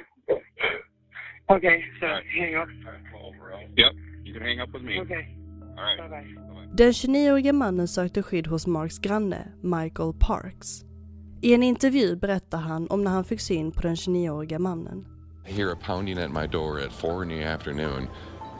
Okay, 1.49 1.83
so 1.99 2.07
hang 2.37 2.55
up. 2.55 2.67
Yep. 3.77 3.91
You 4.23 4.33
can 4.33 4.41
hang 4.41 4.61
up 4.61 4.69
with 4.73 4.83
me. 4.83 5.01
Okay. 5.01 5.35
All 5.77 5.83
right. 5.83 5.97
Bye 5.97 6.07
bye. 6.07 6.51
Den 6.73 6.91
29-årige 6.91 7.51
mannen 7.53 7.87
sökte 7.87 8.23
skydd 8.23 8.47
hos 8.47 8.67
Marks 8.67 8.99
granne, 8.99 9.51
Michael 9.61 10.13
Parks. 10.19 10.83
I 11.41 11.53
en 11.53 11.63
intervju 11.63 12.15
berättar 12.15 12.57
han 12.57 12.87
om 12.87 13.03
när 13.03 13.11
han 13.11 13.23
fick 13.23 13.41
syn 13.41 13.71
på 13.71 13.81
den 13.81 13.95
29-åriga 13.95 14.59
mannen. 14.59 15.05
I 15.47 15.51
hear 15.51 15.71
a 15.71 15.75
pounding 15.75 16.17
at 16.17 16.31
my 16.31 16.47
door 16.47 16.79
at 16.79 16.93
four 16.93 17.23
in 17.23 17.29
the 17.29 17.43
afternoon, 17.43 18.07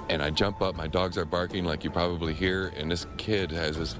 and 0.09 0.21
I 0.21 0.29
jump 0.29 0.61
up. 0.61 0.75
My 0.75 0.87
dogs 0.87 1.17
are 1.17 1.25
barking, 1.25 1.65
like 1.65 1.83
you 1.83 1.89
probably 1.91 2.33
hear, 2.33 2.73
and 2.77 2.89
this 2.89 3.05
kid 3.17 3.51
has 3.51 3.75
his 3.75 3.95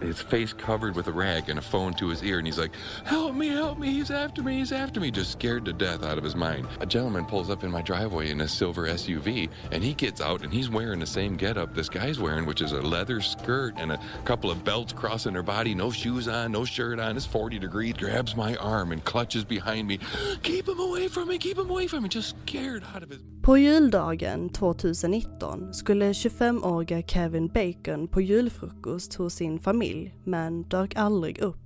his 0.00 0.20
face 0.20 0.52
covered 0.52 0.96
with 0.96 1.06
a 1.06 1.12
rag 1.12 1.48
and 1.48 1.58
a 1.58 1.62
phone 1.62 1.94
to 1.94 2.08
his 2.08 2.22
ear, 2.22 2.38
and 2.38 2.46
he's 2.46 2.58
like, 2.58 2.72
"Help 3.04 3.34
me! 3.34 3.48
Help 3.48 3.78
me! 3.78 3.92
He's 3.92 4.10
after 4.10 4.42
me! 4.42 4.58
He's 4.58 4.72
after 4.72 5.00
me!" 5.00 5.10
Just 5.10 5.32
scared 5.32 5.64
to 5.64 5.72
death 5.72 6.02
out 6.02 6.18
of 6.18 6.24
his 6.24 6.36
mind. 6.36 6.66
A 6.80 6.86
gentleman 6.86 7.24
pulls 7.24 7.50
up 7.50 7.64
in 7.64 7.70
my 7.70 7.82
driveway 7.82 8.30
in 8.30 8.40
a 8.40 8.48
silver 8.48 8.86
SUV, 8.86 9.48
and 9.72 9.82
he 9.82 9.94
gets 9.94 10.20
out, 10.20 10.42
and 10.42 10.52
he's 10.52 10.70
wearing 10.70 11.00
the 11.00 11.06
same 11.06 11.36
getup 11.36 11.74
this 11.74 11.88
guy's 11.88 12.18
wearing, 12.18 12.46
which 12.46 12.62
is 12.62 12.72
a 12.72 12.80
leather 12.80 13.20
skirt 13.20 13.74
and 13.76 13.92
a 13.92 14.00
couple 14.24 14.50
of 14.50 14.64
belts 14.64 14.92
crossing 14.92 15.34
her 15.34 15.42
body, 15.42 15.74
no 15.74 15.90
shoes 15.90 16.28
on, 16.28 16.52
no 16.52 16.64
shirt 16.64 16.98
on. 16.98 17.16
It's 17.16 17.26
40 17.26 17.58
degrees. 17.58 17.94
Grabs 17.98 18.36
my 18.36 18.56
arm 18.56 18.92
and 18.92 19.04
clutches 19.04 19.44
behind 19.44 19.86
me. 19.88 19.98
Keep 20.42 20.68
him 20.68 20.80
away 20.80 21.08
from 21.08 21.28
me! 21.28 21.38
Keep 21.38 21.58
him 21.58 21.70
away 21.70 21.86
from 21.86 22.02
me! 22.02 22.08
Just 22.08 22.34
scared 22.46 22.84
out 22.94 23.02
of 23.02 23.10
his. 23.10 23.20
På 23.42 23.56
juldagen 23.56 24.48
2019 24.48 25.72
skulle 25.74 26.12
25-åriga 26.12 27.02
Kevin 27.02 27.48
Bacon 27.48 28.08
på 28.08 28.20
julfrukost 28.20 29.14
hos 29.14 29.34
sin 29.34 29.58
familj, 29.58 29.89
men 30.24 30.62
dök 30.62 30.96
aldrig 30.96 31.38
upp. 31.38 31.56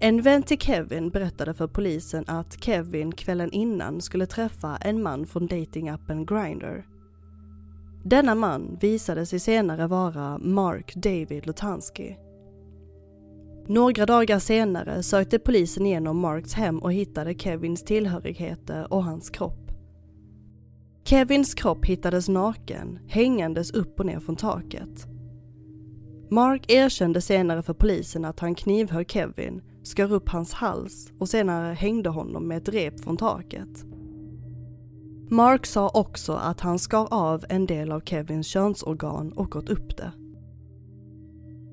En 0.00 0.22
vän 0.22 0.42
till 0.42 0.58
Kevin 0.58 1.10
berättade 1.10 1.54
för 1.54 1.66
polisen 1.66 2.24
att 2.26 2.64
Kevin 2.64 3.12
kvällen 3.12 3.52
innan 3.52 4.00
skulle 4.00 4.26
träffa 4.26 4.76
en 4.76 5.02
man 5.02 5.26
från 5.26 5.46
datingappen 5.46 6.26
Grindr. 6.26 6.86
Denna 8.04 8.34
man 8.34 8.78
visade 8.80 9.26
sig 9.26 9.40
senare 9.40 9.86
vara 9.86 10.38
Mark 10.38 10.94
David 10.94 11.46
Lutanski. 11.46 12.16
Några 13.66 14.06
dagar 14.06 14.38
senare 14.38 15.02
sökte 15.02 15.38
polisen 15.38 15.86
igenom 15.86 16.18
Marks 16.18 16.54
hem 16.54 16.78
och 16.78 16.92
hittade 16.92 17.34
Kevins 17.34 17.84
tillhörigheter 17.84 18.92
och 18.92 19.04
hans 19.04 19.30
kropp. 19.30 19.72
Kevins 21.04 21.54
kropp 21.54 21.84
hittades 21.84 22.28
naken, 22.28 22.98
hängandes 23.08 23.70
upp 23.70 24.00
och 24.00 24.06
ner 24.06 24.20
från 24.20 24.36
taket. 24.36 25.06
Mark 26.32 26.70
erkände 26.70 27.20
senare 27.20 27.62
för 27.62 27.74
polisen 27.74 28.24
att 28.24 28.40
han 28.40 28.54
knivhögg 28.54 29.10
Kevin, 29.10 29.62
skar 29.82 30.12
upp 30.12 30.28
hans 30.28 30.52
hals 30.52 31.12
och 31.18 31.28
senare 31.28 31.74
hängde 31.74 32.10
honom 32.10 32.48
med 32.48 32.58
ett 32.58 32.68
rep 32.68 33.00
från 33.00 33.16
taket. 33.16 33.84
Mark 35.30 35.66
sa 35.66 35.88
också 35.88 36.32
att 36.32 36.60
han 36.60 36.78
skar 36.78 37.08
av 37.10 37.44
en 37.48 37.66
del 37.66 37.92
av 37.92 38.00
Kevins 38.00 38.46
könsorgan 38.46 39.32
och 39.32 39.56
åt 39.56 39.68
upp 39.68 39.96
det. 39.96 40.12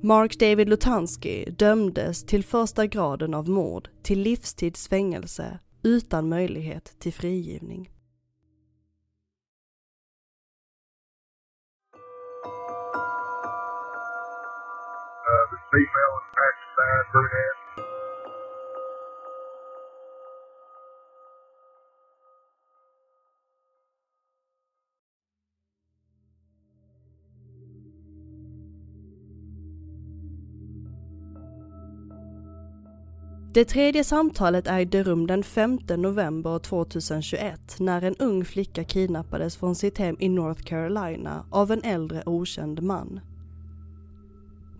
Mark 0.03 0.39
David 0.39 0.69
Lutansky 0.69 1.45
dömdes 1.45 2.25
till 2.25 2.43
första 2.43 2.87
graden 2.87 3.33
av 3.33 3.49
mord 3.49 3.89
till 4.03 4.19
livstidsfängelse 4.19 5.59
utan 5.83 6.29
möjlighet 6.29 6.99
till 6.99 7.13
frigivning. 7.13 7.89
Female 15.71 16.15
in 16.19 16.29
Pakistan, 16.39 17.03
brunette. 17.11 17.59
Det 33.53 33.65
tredje 33.65 34.03
samtalet 34.03 34.67
ägde 34.67 35.03
rum 35.03 35.27
den 35.27 35.43
5 35.43 35.79
november 35.97 36.59
2021 36.59 37.79
när 37.79 38.01
en 38.01 38.15
ung 38.15 38.45
flicka 38.45 38.83
kidnappades 38.83 39.57
från 39.57 39.75
sitt 39.75 39.97
hem 39.97 40.15
i 40.19 40.29
North 40.29 40.63
Carolina 40.63 41.45
av 41.51 41.71
en 41.71 41.83
äldre 41.83 42.23
okänd 42.25 42.83
man. 42.83 43.19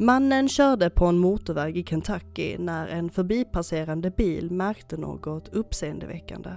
Mannen 0.01 0.47
körde 0.47 0.89
på 0.89 1.05
en 1.05 1.17
motorväg 1.17 1.77
i 1.77 1.83
Kentucky 1.83 2.57
när 2.57 2.88
en 2.88 3.09
förbipasserande 3.09 4.12
bil 4.12 4.51
märkte 4.51 4.97
något 4.97 5.47
uppseendeväckande. 5.47 6.49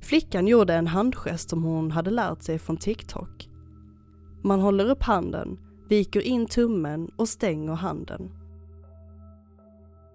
Flickan 0.00 0.46
gjorde 0.46 0.74
en 0.74 0.86
handgest 0.86 1.50
som 1.50 1.62
hon 1.62 1.90
hade 1.90 2.10
lärt 2.10 2.42
sig 2.42 2.58
från 2.58 2.76
TikTok. 2.76 3.48
Man 4.42 4.60
håller 4.60 4.90
upp 4.90 5.02
handen, 5.02 5.58
viker 5.88 6.20
in 6.20 6.46
tummen 6.46 7.10
och 7.16 7.28
stänger 7.28 7.72
handen. 7.72 8.30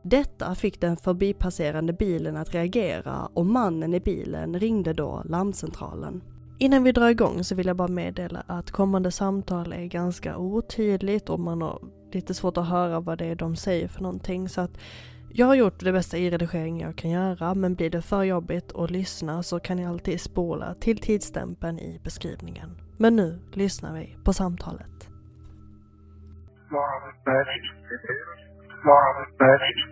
Detta 0.04 0.56
fick 0.56 0.82
den 0.82 0.98
förbipasserande 0.98 1.93
bilen 1.93 2.38
att 2.38 2.54
reagera 2.54 3.26
och 3.26 3.46
mannen 3.46 3.93
i 3.93 4.00
bilen 4.00 4.60
ringde 4.60 4.93
då 4.93 5.24
larmcentralen. 5.26 6.22
Innan 6.60 6.84
vi 6.84 6.91
drar 6.91 7.10
igång 7.10 7.43
så 7.43 7.56
vill 7.56 7.67
jag 7.67 7.76
bara 7.76 7.88
meddela 7.88 8.43
att 8.48 8.72
kommande 8.72 9.12
samtal 9.12 9.74
är 9.74 9.86
ganska 9.86 10.38
otydligt 10.38 11.30
och 11.30 11.39
man 11.39 11.62
har 11.62 11.82
lite 12.12 12.34
svårt 12.34 12.58
att 12.58 12.70
höra 12.70 13.00
vad 13.00 13.17
det 13.17 13.26
är 13.26 13.36
de 13.36 13.56
säger 13.56 13.88
för 13.88 14.02
någonting. 14.02 14.50
Så 14.50 14.62
att 14.62 14.78
jag 15.34 15.48
har 15.48 15.56
gjort 15.56 15.80
det 15.80 15.91
bästa 15.91 16.17
i 16.17 16.30
redigering 16.30 16.80
jag 16.80 16.96
kan 16.96 17.12
göra 17.12 17.54
men 17.56 17.76
blir 17.76 17.89
det 17.89 18.02
för 18.02 18.24
jobbigt 18.24 18.76
att 18.76 18.91
lyssna 18.91 19.43
så 19.43 19.60
kan 19.60 19.78
ni 19.78 19.86
alltid 19.86 20.22
spola 20.22 20.74
till 20.74 20.98
tidsstämpeln 20.98 21.80
i 21.80 22.00
beskrivningen. 22.04 22.70
Men 22.98 23.15
nu 23.15 23.39
lyssnar 23.54 23.93
vi 23.93 24.17
på 24.24 24.34
samtalet. 24.34 25.10
Marvelous 26.72 27.26
magic. 27.26 27.65
Marvelous 28.84 29.88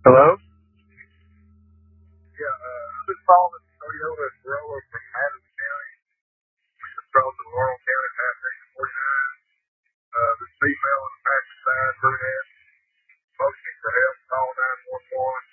Hello? 0.00 0.32
Yeah, 2.22 2.56
uh, 2.56 2.86
I've 2.96 3.06
been 3.08 3.22
following 3.28 3.64
Toyota 3.80 4.26
Corolla 4.40 4.78
from 4.88 5.04
Madison 5.12 5.54
County. 5.60 5.94
We 6.80 6.86
just 6.96 7.10
drove 7.12 7.34
to 7.36 7.44
Laurel 7.52 7.78
County 7.84 8.10
past 8.16 8.40
exit 8.40 8.70
49. 8.80 8.92
Uh, 10.16 10.32
this 10.40 10.52
female 10.60 11.02
in 11.04 11.12
the 11.12 11.22
passenger 11.28 11.60
side, 11.64 11.94
brunette, 12.00 12.48
motioning 13.40 13.78
for 13.80 13.92
help, 13.96 14.16
call 14.28 14.48
911. 14.56 15.44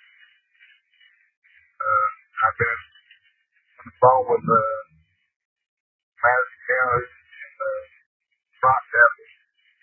Uh, 1.78 2.08
I've 2.44 2.58
been 2.58 2.80
on 3.78 3.84
the 3.88 3.94
phone 4.00 4.24
with, 4.32 4.46
uh, 4.48 4.80
Madison 6.20 6.60
County 6.68 7.06
and, 7.08 7.56
uh, 7.62 7.84
Rock 8.64 8.84
Devil. 8.92 9.26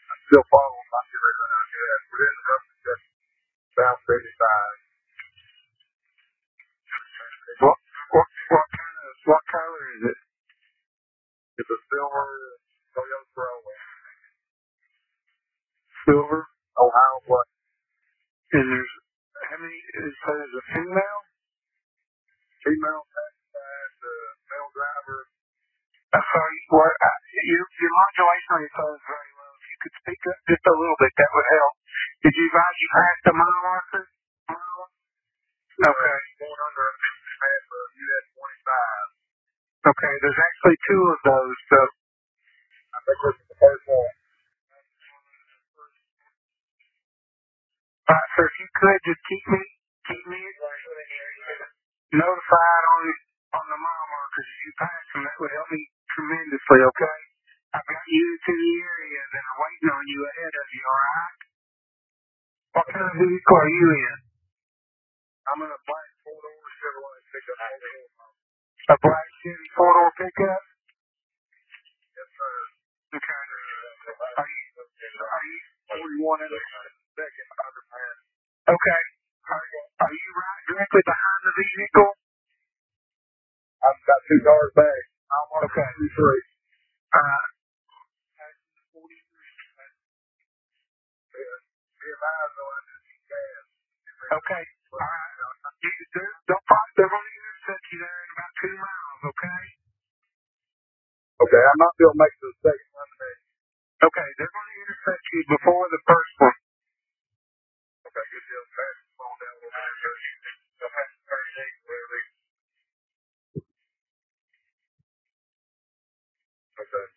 I'm 0.09 0.21
still 0.29 0.45
following 0.51 0.89
my 0.91 1.03
theory 1.11 1.35
that 1.39 1.51
I 1.53 1.63
did. 1.71 1.99
We're 2.11 2.25
in 2.27 2.35
the 2.35 2.45
Upton 2.55 2.74
South 3.75 4.01
55. 4.07 4.93
What, 7.63 7.77
what, 8.13 8.27
what 8.51 8.67
kind 8.73 8.97
of, 9.07 9.13
what 9.29 9.43
color 9.51 9.83
is 9.99 10.03
it? 10.11 10.19
It's 11.61 11.71
a 11.71 11.79
silver 11.91 12.27
Toyota 12.95 13.27
Corolla. 13.35 13.75
Silver? 16.07 16.41
Ohio 16.79 17.17
what? 17.29 17.47
And 18.55 18.65
there's, 18.67 18.93
how 19.49 19.57
many, 19.61 19.79
is 20.03 20.13
there's 20.25 20.55
a 20.55 20.63
female? 20.75 21.21
Female 22.65 23.03
pacified, 23.07 23.93
uh, 24.01 24.31
male 24.51 24.71
driver. 24.75 25.19
I'm 26.15 26.25
sorry, 26.31 26.57
what, 26.73 26.93
uh, 26.93 27.19
your, 27.49 27.63
your 27.67 27.93
modulation 27.93 28.49
on 28.55 28.61
your 28.65 28.75
phone 28.77 28.95
is 28.97 29.05
very 29.05 29.31
low. 29.37 29.51
If 29.59 29.65
you 29.69 29.77
could 29.85 29.95
speak 30.03 30.21
up 30.29 30.37
just 30.49 30.65
a 30.67 30.75
little 30.75 30.99
bit, 31.01 31.13
that 31.17 31.31
would 31.33 31.49
help. 31.53 31.75
Did 32.25 32.33
you 32.33 32.45
advise 32.49 32.77
you 32.81 32.89
passed 32.97 33.23
the 33.29 33.33
mile 33.37 33.61
marker? 33.61 34.03
Okay. 35.77 36.17
Going 36.41 36.61
under 36.65 36.85
a 36.89 36.95
business 36.97 37.35
hat 37.37 37.61
for 37.69 37.81
US 38.01 38.25
25. 38.35 39.91
Okay, 39.93 40.13
there's 40.25 40.41
actually 40.41 40.77
two 40.89 41.01
of 41.13 41.19
those, 41.25 41.57
so. 41.71 41.79
I 42.93 42.99
think 43.05 43.19
this 43.23 43.37
is 43.39 43.47
the 43.49 43.57
first 43.61 43.85
one. 43.87 44.13
Alright, 48.09 48.29
sir, 48.35 48.45
if 48.45 48.55
you 48.59 48.67
could 48.77 49.01
just 49.07 49.23
keep 49.29 49.45
me, 49.49 49.61
keep 50.11 50.23
me 50.29 50.41
notified 52.19 52.85
on, 52.93 53.03
on 53.57 53.65
the 53.71 53.79
mile 53.79 54.07
markers 54.11 54.47
as 54.49 54.59
you 54.67 54.73
pass 54.77 55.03
them, 55.15 55.23
that 55.25 55.37
would 55.39 55.53
help 55.55 55.69
me 55.71 55.81
tremendously, 56.13 56.81
okay? 56.83 57.19
I've 57.77 57.87
got 57.87 58.05
you 58.09 58.25
to 58.43 58.53
the 58.53 58.71
areas 58.83 59.29
and 59.33 59.45
I'm 59.45 59.59
waiting 59.61 59.91
on 59.93 60.05
you 60.09 60.19
ahead 60.25 60.53
of 60.57 60.67
you, 60.73 60.83
alright? 60.85 61.44
What 62.75 62.87
kind 62.91 63.07
of 63.07 63.15
vehicle 63.15 63.55
are 63.55 63.71
you 63.71 63.87
in? 63.95 64.15
I'm 65.47 65.59
in 65.63 65.71
a 65.71 65.81
black 65.87 66.09
four-door 66.27 66.59
Chevrolet 66.75 67.23
pickup. 67.31 67.59
A 68.91 68.97
black 68.99 69.27
Chevy 69.39 69.67
four-door 69.79 70.11
pickup? 70.19 70.61
Yes, 72.19 72.29
sir. 72.35 72.55
Okay. 73.15 73.41
Uh, 74.11 74.43
are 74.43 74.49
you, 74.51 74.63
are 75.23 75.45
you 75.47 75.59
41 76.19 76.45
in 76.45 76.49
the 76.51 76.61
second 77.15 77.47
underpass? 77.63 78.17
Okay. 78.75 79.01
Are, 79.47 79.63
are 80.03 80.13
you 80.13 80.29
right 80.35 80.61
directly 80.67 81.03
behind 81.07 81.41
the 81.47 81.53
vehicle? 81.55 82.11
I've 83.85 84.01
got 84.03 84.19
two 84.27 84.39
cars 84.43 84.71
back. 84.75 85.01
I'm 85.31 85.47
on 85.55 85.61
okay. 85.71 85.87
two, 85.95 86.09
three. 86.17 86.43
Uh, 87.15 87.43
Okay. 94.39 94.63
All 94.93 94.99
right. 94.99 95.33
You, 95.83 95.91
they're, 96.15 96.33
they'll 96.49 96.65
probably, 96.67 96.93
they're 96.97 97.11
going 97.13 97.27
to 97.27 97.35
intercept 97.37 97.83
you 97.93 97.99
there 98.01 98.19
in 98.25 98.29
about 98.33 98.53
two 98.61 98.75
miles, 98.79 99.21
okay? 99.31 99.61
Okay, 101.45 101.63
I'm 101.63 101.79
not 101.81 101.93
going 101.99 102.13
to 102.15 102.21
make 102.21 102.35
the 102.41 102.51
second 102.63 102.89
one 102.95 103.09
today. 103.15 103.35
Okay, 104.09 104.29
they're 104.39 104.53
going 104.53 104.69
to 104.71 104.77
intercept 104.85 105.23
you 105.33 105.41
before 105.51 105.85
the 105.93 106.01
first 106.07 106.33
one. 106.41 106.59
Okay, 108.09 108.25
good 108.33 108.45
deal. 108.49 108.65
Fast 108.75 108.99
phone 109.19 109.37
down 109.41 109.55
They'll 110.81 110.95
have 110.95 111.11
to 111.13 111.19
turn 111.29 111.45
it 111.45 111.57
in 111.63 111.71
where 111.87 112.07
they... 112.11 112.23
Okay. 116.85 117.07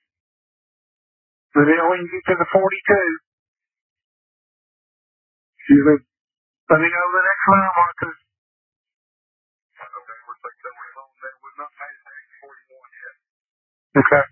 So 1.54 1.58
then 1.66 1.82
when 1.90 1.98
you 2.04 2.08
get 2.12 2.24
to 2.30 2.36
the 2.40 2.48
42, 2.52 3.27
excuse 5.68 5.84
me, 5.84 5.96
let 6.72 6.78
me 6.80 6.88
know 6.88 7.06
the 7.12 7.22
next 7.28 7.44
mile 7.52 7.74
markers. 7.76 8.18
Okay, 9.76 10.18
we're 10.26 10.40
like 10.40 10.58
that 10.64 10.74
on 11.00 11.10
that. 11.20 11.34
We've 11.44 11.58
not 11.60 11.72
made 11.76 11.98
to 12.04 12.14
41 12.42 13.00
yet. 13.02 13.16
Okay. 14.02 14.24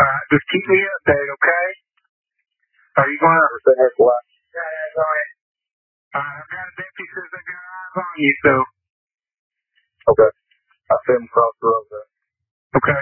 Alright, 0.00 0.26
just 0.32 0.46
keep 0.52 0.64
me 0.68 0.78
updated, 0.82 1.30
okay? 1.40 1.66
Are 3.00 3.08
you 3.10 3.18
going 3.20 3.38
to 3.38 3.60
say 3.64 3.74
that's 3.78 3.98
what? 4.00 4.22
Yeah, 4.52 4.68
that's 4.68 4.96
all 4.98 5.06
right. 5.10 5.32
Alright, 6.16 6.38
I've 6.42 6.50
got 6.52 6.66
a 6.68 6.74
deputy 6.78 7.06
says 7.14 7.28
they 7.32 7.42
got 7.46 7.62
eyes 7.64 7.96
on 8.00 8.14
you, 8.20 8.32
so. 8.44 8.54
Okay. 10.14 10.32
I 10.90 10.94
see 11.06 11.14
him 11.18 11.26
across 11.26 11.54
the 11.60 11.66
road 11.68 11.86
there. 11.90 12.08
Okay. 12.78 13.00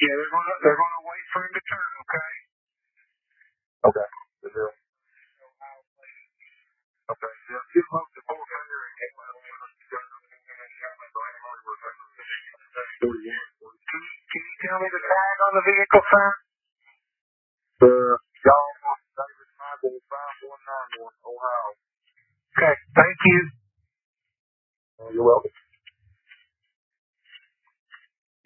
Yeah, 0.00 0.14
they're 0.18 0.32
gonna 0.32 0.54
they're 0.62 0.78
gonna 0.80 1.02
wait 1.08 1.26
for 1.34 1.40
him 1.46 1.52
to 1.54 1.62
turn, 1.68 1.90
okay? 2.04 2.30
Okay. 3.90 4.08
Good 4.44 4.52
deal. 4.54 4.72
Okay. 7.10 7.32
Yeah, 7.50 7.62
get 7.74 7.86
up 7.94 8.08
to 8.14 8.20
four 8.28 8.42
finger 8.48 8.80
and 8.86 8.94
get 8.98 9.10
him 9.14 9.18
Can 13.00 14.00
you, 14.02 14.14
can 14.30 14.42
you 14.42 14.56
tell 14.66 14.78
me 14.80 14.88
the 14.90 15.02
tag 15.02 15.36
on 15.46 15.52
the 15.58 15.64
vehicle, 15.66 16.04
sir? 16.10 16.28
Uh, 17.82 17.86
the 17.86 17.92
John 18.44 18.72
David 19.16 19.50
Michael 19.58 19.98
5191, 20.08 21.30
Ohio. 21.30 21.68
Okay, 22.56 22.74
thank 22.96 23.18
you. 23.26 23.40
Oh, 25.00 25.10
you're 25.14 25.24
welcome. 25.26 25.63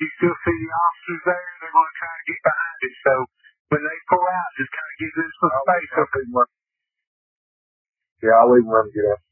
You 0.00 0.08
still 0.18 0.36
see 0.46 0.56
the 0.62 0.70
officers 0.74 1.22
there? 1.26 1.46
They're 1.62 1.74
going 1.74 1.90
to 1.92 1.96
try 1.98 2.12
to 2.14 2.24
get 2.26 2.40
behind 2.42 2.78
it. 2.86 2.94
So 3.06 3.12
when 3.74 3.82
they 3.86 3.98
pull 4.10 4.24
out, 4.26 4.50
just 4.58 4.72
kind 4.74 4.88
of 4.90 4.96
give 5.02 5.12
them 5.18 5.30
some 5.42 5.54
space. 5.66 5.92
Okay. 5.98 6.24
Yeah, 8.24 8.34
I'll 8.42 8.50
leave 8.52 8.64
them 8.66 8.72
run 8.74 8.88
get 8.94 9.06
up. 9.14 9.22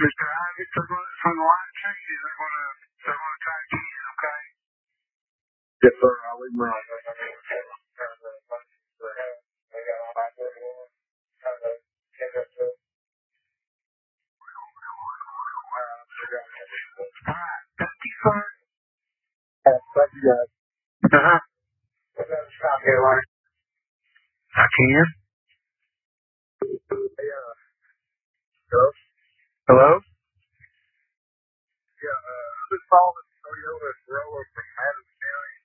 Mr. 0.00 0.24
Isaac, 0.26 0.68
they're 0.74 0.90
going 0.90 1.06
to, 1.06 1.14
from 1.22 1.34
the 1.38 1.46
line 1.46 1.72
changes, 1.78 2.18
they're 2.24 2.40
going 2.40 2.56
to, 2.58 2.66
they're 3.06 3.20
going 3.20 3.36
to 3.36 3.42
try 3.46 3.56
to 3.62 3.66
get 3.70 3.84
in, 3.86 4.04
okay? 4.16 4.40
Yes, 5.86 5.94
sir. 6.02 6.14
I'll 6.30 6.40
leave 6.42 6.54
them 6.54 6.62
run. 6.66 7.05
I 24.76 24.84
can. 24.84 25.08
Hey, 27.16 27.28
uh, 27.32 27.54
hello? 28.68 28.88
Hello? 29.70 29.90
Yeah, 31.84 32.18
uh, 32.20 32.48
I'm 32.52 32.68
just 32.72 32.86
calling 32.92 33.28
Toyota 33.40 33.90
Corolla 34.04 34.42
from 34.52 34.68
Adams 34.76 35.14
County. 35.16 35.56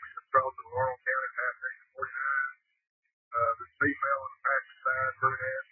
We 0.00 0.06
just 0.16 0.28
drove 0.32 0.54
to 0.56 0.64
Laurel 0.72 0.98
County, 1.04 1.30
past 1.36 1.58
exit 1.60 1.88
49. 1.98 2.08
Uh, 3.32 3.52
this 3.60 3.72
female 3.78 4.20
on 4.24 4.30
the 4.32 4.40
passenger 4.46 4.78
side, 4.82 5.14
brunette, 5.20 5.68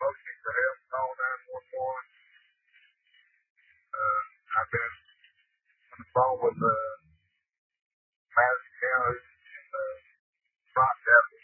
motioning 0.00 0.40
for 0.44 0.52
help, 0.54 0.78
call 0.90 1.10
911. 1.18 2.04
Uh, 3.94 4.22
I've 4.58 4.70
been 4.74 4.94
on 5.90 5.98
the 6.02 6.08
phone 6.14 6.38
with, 6.44 6.60
uh, 6.62 6.94
Madison 8.34 8.74
County 8.82 9.20
and, 9.22 9.70
uh, 9.74 9.96
Rock 10.76 10.98
Devil. 11.06 11.40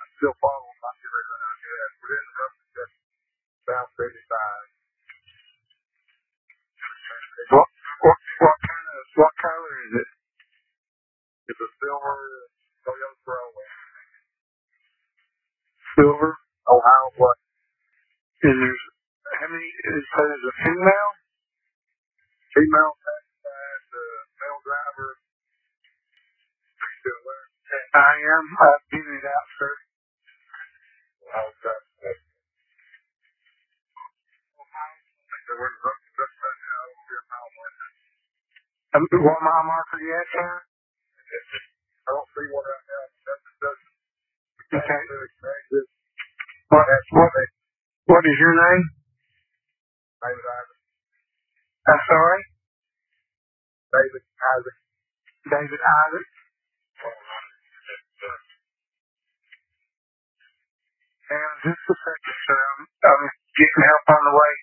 I'm 0.00 0.10
still 0.20 0.36
following 0.42 0.78
my 0.82 0.92
direction 1.00 1.40
out 1.42 1.58
here. 1.62 1.86
We're 2.02 2.16
in 2.18 2.26
the 2.28 2.34
rough 2.38 2.56
just 2.76 2.96
South 3.68 3.90
35. 3.98 4.64
What, 7.50 7.68
what, 8.04 8.18
what 8.40 8.58
kind 8.64 8.86
of, 8.96 9.02
what 9.18 9.32
color 9.42 9.74
is 9.88 9.92
it? 10.04 10.10
It's 11.50 11.62
a 11.62 11.70
silver 11.80 12.18
Toyota 12.86 13.18
Corolla. 13.24 13.64
Silver? 15.96 16.32
Ohio 16.68 17.08
black. 17.18 17.40
And 18.44 18.56
there's, 18.60 18.84
how 19.40 19.48
many, 19.50 19.68
is, 19.68 20.04
so 20.14 20.20
there's 20.24 20.46
a 20.48 20.54
female? 20.64 21.12
Female 22.54 22.94
passenger, 23.00 23.68
the 23.92 24.04
male 24.40 24.60
driver. 24.64 25.10
Are 26.66 26.88
you 26.88 26.98
still 27.02 27.20
there? 27.24 27.46
I 27.96 28.14
am. 28.18 28.46
I've 28.60 28.86
given 28.92 29.14
it 29.18 29.26
out, 29.26 29.48
sir. 29.58 29.72
Okay. 31.28 31.78
Um, 38.96 39.04
what 39.22 39.38
mile 39.44 39.66
marker 39.68 40.00
you 40.00 40.12
at, 40.16 40.26
sir? 40.34 40.50
I 42.08 42.10
don't 42.14 42.28
see 42.34 42.48
one 42.52 42.66
right 42.66 42.86
now. 42.88 43.04
Okay. 44.76 45.02
What, 46.70 46.86
what, 47.16 47.32
what 48.08 48.22
is 48.26 48.38
your 48.40 48.54
name? 48.56 48.84
David 50.22 50.46
Isaac. 50.46 50.80
I'm 51.88 52.02
sorry? 52.08 52.42
David 53.94 54.24
Isaac. 54.24 54.78
David 55.48 55.82
Isaac. 55.82 56.28
And 61.28 61.52
just 61.64 61.84
a 61.88 61.96
second, 61.96 62.38
sir. 62.48 62.60
I'm, 62.60 62.82
I'm 63.08 63.24
getting 63.58 63.84
help 63.88 64.06
on 64.16 64.22
the 64.28 64.34
way. 64.36 64.54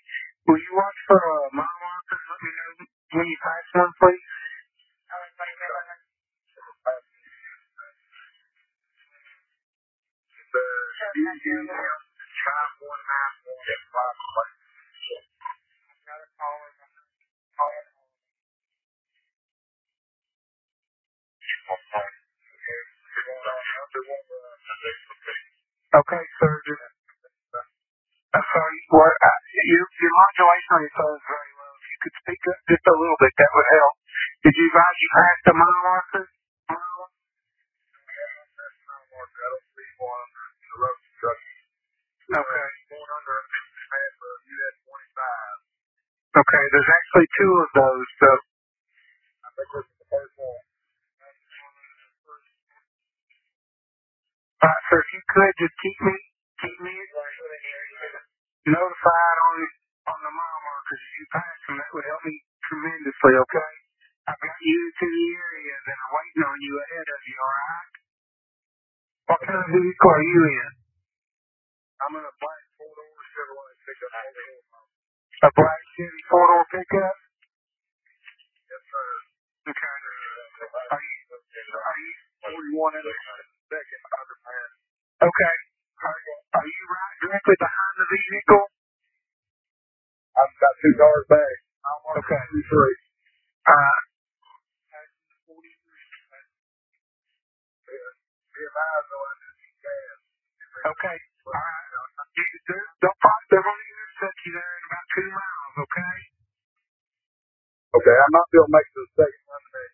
Will 0.50 0.62
you 0.62 0.74
watch 0.78 1.00
for 1.10 1.20
a 1.20 1.36
uh, 1.46 1.48
mile 1.58 1.80
marker 1.82 2.18
and 2.18 2.28
let 2.30 2.40
me 2.42 2.52
know 2.56 2.72
when 3.16 3.28
you 3.28 3.40
pass 3.42 3.66
one, 3.80 3.94
please? 4.04 4.28
Okay, 25.96 26.24
sir. 26.40 26.54
Just, 26.68 26.86
I'm 28.36 28.46
sorry. 28.54 28.78
What, 28.94 29.14
uh, 29.16 29.40
your, 29.72 29.86
your 29.88 30.14
modulation 30.14 30.82
phone 30.96 31.16
is 31.18 31.26
very 31.26 31.52
could 32.06 32.18
speak 32.22 32.42
up 32.54 32.60
just 32.70 32.86
a 32.86 32.96
little 32.96 33.18
bit, 33.20 33.34
that 33.42 33.52
would 33.58 33.70
help. 33.74 33.96
Did 34.46 34.54
you 34.54 34.66
advise 34.70 34.98
you 35.02 35.10
passed 35.18 35.44
the 35.50 35.56
mile 35.58 35.82
marker? 35.90 36.26
Okay. 42.30 42.68
Okay, 46.38 46.64
there's 46.72 46.92
actually 46.94 47.28
two 47.40 47.52
of 47.62 47.70
those, 47.76 48.08
so. 48.22 48.30
Alright, 54.64 54.84
sir, 54.90 55.00
if 55.02 55.10
you 55.14 55.22
could 55.30 55.54
just 55.62 55.76
keep 55.82 55.98
me, 56.06 56.16
keep 56.62 56.78
me 56.82 56.94
notified 58.68 59.38
on, 59.48 59.58
on 60.12 60.20
the 60.26 60.34
mile 60.34 60.55
as 60.92 61.02
you 61.20 61.26
pass 61.34 61.58
them, 61.68 61.76
that 61.82 61.90
would 61.94 62.08
help 62.08 62.24
me 62.26 62.36
tremendously, 62.70 63.34
okay? 63.42 63.72
I've 64.30 64.40
got 64.42 64.56
units 64.62 65.00
in 65.02 65.12
the 65.12 65.28
area 65.38 65.76
that 65.86 65.98
are 65.98 66.14
waiting 66.18 66.46
on 66.46 66.58
you 66.62 66.74
ahead 66.82 67.08
of 67.10 67.22
you, 67.26 67.38
alright? 67.42 67.94
What 69.30 69.40
kind 69.46 69.60
of 69.62 69.68
vehicle 69.74 70.12
are 70.14 70.26
you 70.28 70.42
in? 70.52 70.72
I'm 72.04 72.14
in 72.20 72.26
a 72.26 72.36
black 72.42 72.64
four-door 72.78 73.16
Chevrolet 73.34 73.76
pickup. 73.86 74.14
A 75.46 75.50
black 75.56 75.82
Chevy 75.98 76.22
four-door 76.30 76.66
pickup? 76.72 77.16
Yes, 78.70 78.84
sir. 78.92 79.08
Okay. 79.72 79.96
Are 80.92 81.02
you, 81.02 81.18
are 81.38 82.00
you 82.02 82.14
41 82.76 83.00
in 83.00 83.04
the 83.06 83.16
second? 83.72 84.04
Okay. 85.26 85.56
Are 86.54 86.68
you 86.68 86.84
right 86.92 87.18
directly 87.24 87.58
behind 87.60 87.94
the 87.98 88.08
vehicle? 88.12 88.66
I've 90.38 90.56
got 90.62 90.74
two 90.84 90.94
cars 91.00 91.26
back. 91.32 91.56
I 91.86 91.92
want 92.06 92.20
okay. 92.24 92.42
Two, 92.54 92.64
three. 92.72 92.96
Uh, 93.68 93.98
Okay. 100.88 101.18
All 101.48 101.54
right. 101.54 101.88
You, 102.38 102.46
they're, 102.70 102.88
they'll 103.04 103.20
probably, 103.22 103.48
they're 103.52 103.66
going 103.66 103.82
to 103.82 103.90
intercept 103.92 104.38
you 104.48 104.52
there 104.56 104.74
in 104.80 104.84
about 104.88 105.08
two 105.14 105.30
miles, 105.30 105.76
okay? 105.84 106.16
Okay, 108.00 108.18
I 108.18 108.28
might 108.32 108.50
be 108.52 108.58
able 108.60 108.70
to 108.72 108.76
make 108.76 108.90
the 108.96 109.06
second 109.18 109.46
one 109.50 109.64
today. 109.70 109.90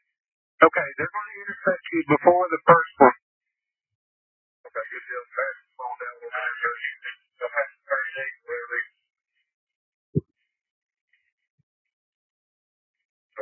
Okay, 0.67 0.87
they're 0.99 1.13
going 1.13 1.29
to 1.31 1.37
intercept 1.45 1.83
you 1.93 2.01
before 2.11 2.45
the 2.51 2.61
first 2.67 2.93
one. 3.01 3.19
Okay, 4.69 4.85
good 4.93 5.05
deal. 5.09 5.25
Pass 5.35 5.55
the 5.61 5.71
phone 5.77 5.97
down 6.01 6.13
a 6.15 6.19
little 6.21 6.33
bit. 6.33 7.17
They'll 7.39 7.55
have 7.55 7.71
to 7.71 7.79
turn 7.87 8.05
it 8.05 8.17
in 8.21 8.31
where 8.47 8.65
they... 8.71 8.83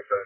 Okay. 0.03 0.25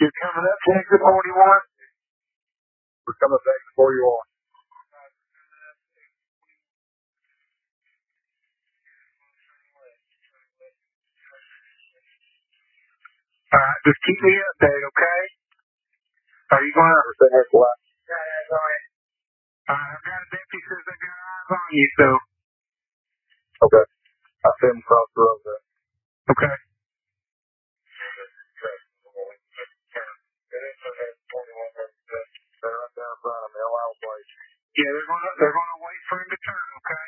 You're 0.00 0.16
coming 0.24 0.46
up 0.48 0.58
to 0.64 0.70
exit 0.80 1.02
41? 1.04 1.12
We're 3.06 3.18
coming 3.20 3.40
back 3.40 3.46
to 3.46 3.52
exit 3.54 3.74
41. 3.78 4.36
Alright, 13.54 13.80
just 13.86 14.00
keep 14.06 14.18
me 14.22 14.32
updated, 14.36 14.84
okay? 14.92 15.20
Are 16.54 16.62
you 16.64 16.72
going 16.74 16.92
to... 16.92 17.02
Alright, 17.60 18.84
I've 19.70 20.04
got 20.04 20.20
a 20.22 20.28
deputy 20.32 20.60
says 20.68 20.82
they 20.86 20.96
got 21.00 21.16
eyes 21.16 21.50
on 21.54 21.68
you, 21.74 21.86
so... 21.98 22.06
Okay. 23.68 23.86
I'll 24.46 24.56
see 24.62 24.70
him 24.72 24.80
across 24.80 25.08
the 25.16 25.20
road 25.22 25.40
there. 25.44 25.62
Okay. 26.32 26.54
Yeah, 34.78 34.90
they're 34.94 35.08
gonna 35.10 35.32
they're 35.40 35.56
gonna 35.56 35.78
wait 35.84 36.02
for 36.08 36.16
him 36.22 36.28
to 36.30 36.38
turn, 36.46 36.66
okay? 36.80 37.06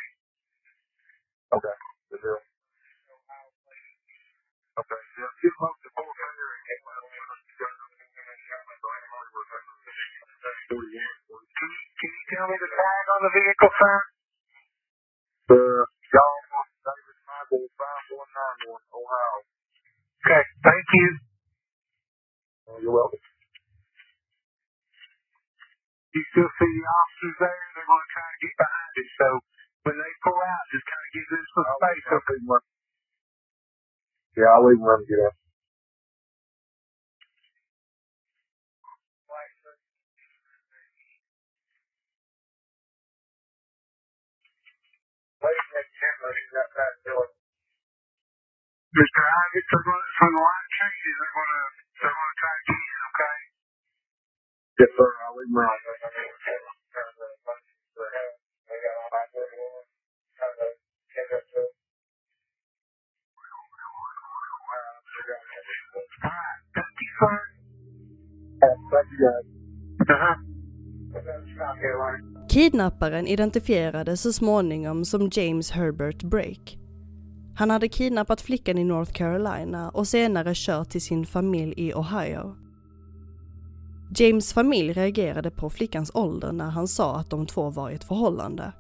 Okay. 1.58 1.76
Good 2.12 2.20
deal. 2.22 2.40
Okay. 4.80 5.02
Yeah, 5.18 5.30
get 5.42 5.52
him 5.52 5.64
up 5.66 5.76
to 5.82 5.88
four 5.96 6.10
finger 6.16 6.48
and 6.54 6.62
get 6.66 6.78
him 6.80 6.86
Can 10.70 11.70
you, 11.70 11.82
can 11.98 12.10
you 12.10 12.24
tell 12.34 12.46
me 12.48 12.56
the 12.60 12.70
tag 12.72 13.04
on 13.14 13.20
the 13.26 13.32
vehicle, 13.34 13.72
sir? 13.78 13.96
Uh, 15.50 15.54
the 15.54 15.60
John 16.12 16.40
David 16.84 17.18
Michael 17.28 17.66
5191, 17.76 18.98
Ohio. 18.98 19.36
Okay, 20.24 20.42
thank 20.64 20.86
you. 20.94 21.08
Oh, 22.70 22.78
you're 22.82 22.94
welcome. 22.94 23.22
You 26.14 26.22
still 26.34 26.50
see 26.60 26.70
the 26.74 26.86
officers 26.88 27.36
there? 27.40 27.62
They're 27.76 27.88
going 27.88 28.04
to 28.06 28.12
try 28.14 28.26
to 28.28 28.38
get 28.42 28.54
behind 28.58 28.92
it. 29.00 29.08
So 29.20 29.28
when 29.86 29.96
they 30.00 30.12
pull 30.24 30.38
out, 30.40 30.64
just 30.72 30.86
kind 30.88 31.04
of 31.04 31.10
give 31.14 31.28
them 31.30 31.44
some 31.54 31.68
space. 31.80 32.06
Okay. 32.12 32.38
Yeah, 34.40 34.50
I'll 34.56 34.66
leave 34.66 34.80
and 34.80 35.06
get 35.08 35.20
out. 35.28 35.36
Mr. 48.96 49.22
Isaac, 49.22 49.64
they're 49.70 49.86
going 49.86 50.02
to, 50.02 50.10
from 50.18 50.30
the 50.34 50.42
line 50.42 50.64
of 50.66 50.72
changes, 50.80 51.14
they're 51.20 51.36
going 51.36 51.52
to, 51.54 51.62
they're 52.02 52.16
going 52.16 52.32
to 52.32 52.38
try 52.42 52.52
to 52.56 52.64
get 52.66 52.80
guys. 69.22 69.46
Uh-huh. 70.10 70.36
Kidnapparen 72.48 73.26
identifierades 73.26 74.20
så 74.20 74.32
småningom 74.32 75.04
som 75.04 75.28
James 75.32 75.70
Herbert 75.70 76.22
Brake. 76.22 76.78
Han 77.56 77.70
hade 77.70 77.88
kidnappat 77.88 78.40
flickan 78.40 78.78
i 78.78 78.84
North 78.84 79.12
Carolina 79.12 79.90
och 79.90 80.08
senare 80.08 80.52
kört 80.54 80.90
till 80.90 81.02
sin 81.02 81.26
familj 81.26 81.74
i 81.76 81.94
Ohio. 81.94 82.61
James 84.14 84.52
familj 84.52 84.92
reagerade 84.92 85.50
på 85.50 85.70
flickans 85.70 86.10
ålder 86.14 86.52
när 86.52 86.70
han 86.70 86.88
sa 86.88 87.16
att 87.16 87.30
de 87.30 87.46
två 87.46 87.70
var 87.70 87.90
i 87.90 87.94
ett 87.94 88.04
förhållande. 88.04 88.72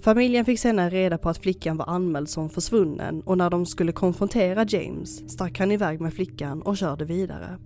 Familjen 0.00 0.44
fick 0.44 0.60
senare 0.60 0.90
reda 0.90 1.18
på 1.18 1.28
att 1.28 1.38
flickan 1.38 1.76
var 1.76 1.86
anmäld 1.86 2.28
som 2.28 2.50
försvunnen 2.50 3.22
och 3.22 3.38
när 3.38 3.50
de 3.50 3.66
skulle 3.66 3.92
konfrontera 3.92 4.66
James 4.68 5.32
stack 5.32 5.58
han 5.58 5.72
iväg 5.72 6.00
med 6.00 6.14
flickan 6.14 6.62
och 6.62 6.76
körde 6.76 7.04
vidare. 7.04 7.58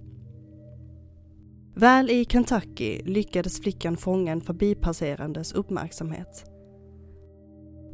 Väl 1.74 2.11
i 2.11 2.24
Kentucky 2.24 3.03
lyckades 3.03 3.61
flickan 3.61 3.97
fånga 3.97 4.33
en 4.33 4.41
förbipasserandes 4.41 5.53
uppmärksamhet. 5.53 6.45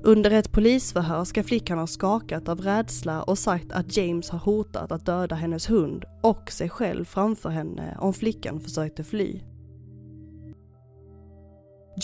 Under 0.02 0.30
ett 0.30 0.52
polisförhör 0.52 1.24
ska 1.24 1.42
flickan 1.42 1.78
ha 1.78 1.86
skakat 1.86 2.48
av 2.48 2.60
rädsla 2.60 3.22
och 3.22 3.38
sagt 3.38 3.72
att 3.72 3.96
James 3.96 4.30
har 4.30 4.38
hotat 4.38 4.92
att 4.92 5.06
döda 5.06 5.34
hennes 5.34 5.70
hund 5.70 6.04
och 6.22 6.50
sig 6.50 6.68
själv 6.68 7.04
framför 7.04 7.48
henne 7.48 7.96
om 8.00 8.14
flickan 8.14 8.60
försökte 8.60 9.04
fly. 9.04 9.40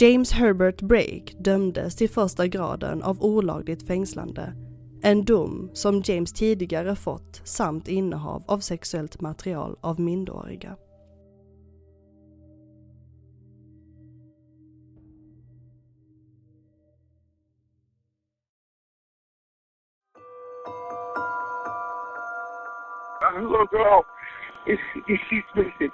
James 0.00 0.32
Herbert 0.32 0.82
Brake 0.82 1.32
dömdes 1.38 1.96
till 1.96 2.10
första 2.10 2.46
graden 2.46 3.02
av 3.02 3.22
olagligt 3.22 3.86
fängslande. 3.86 4.54
En 5.02 5.24
dom 5.24 5.70
som 5.72 6.02
James 6.04 6.32
tidigare 6.32 6.96
fått 6.96 7.40
samt 7.44 7.88
innehav 7.88 8.42
av 8.46 8.60
sexuellt 8.60 9.20
material 9.20 9.76
av 9.80 10.00
minderåriga. 10.00 10.76
Little 23.40 23.66
girl 23.66 24.04
she's 25.28 25.42
missing. 25.54 25.92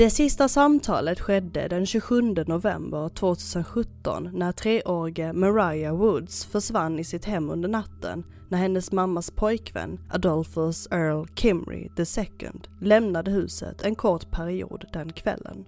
Det 0.00 0.10
sista 0.10 0.48
samtalet 0.48 1.20
skedde 1.20 1.68
den 1.68 1.86
27 1.86 2.20
november 2.46 3.08
2017 3.08 4.30
när 4.32 4.52
treårige 4.52 5.32
Mariah 5.32 5.96
Woods 5.96 6.52
försvann 6.52 6.98
i 6.98 7.04
sitt 7.04 7.24
hem 7.24 7.50
under 7.50 7.68
natten 7.68 8.24
när 8.50 8.58
hennes 8.58 8.92
mammas 8.92 9.30
pojkvän 9.30 9.98
Adolphus 10.12 10.88
Earl 10.92 11.26
Kimry 11.34 11.88
II 11.98 12.50
lämnade 12.80 13.30
huset 13.30 13.82
en 13.82 13.94
kort 13.94 14.30
period 14.30 14.84
den 14.92 15.12
kvällen. 15.12 15.64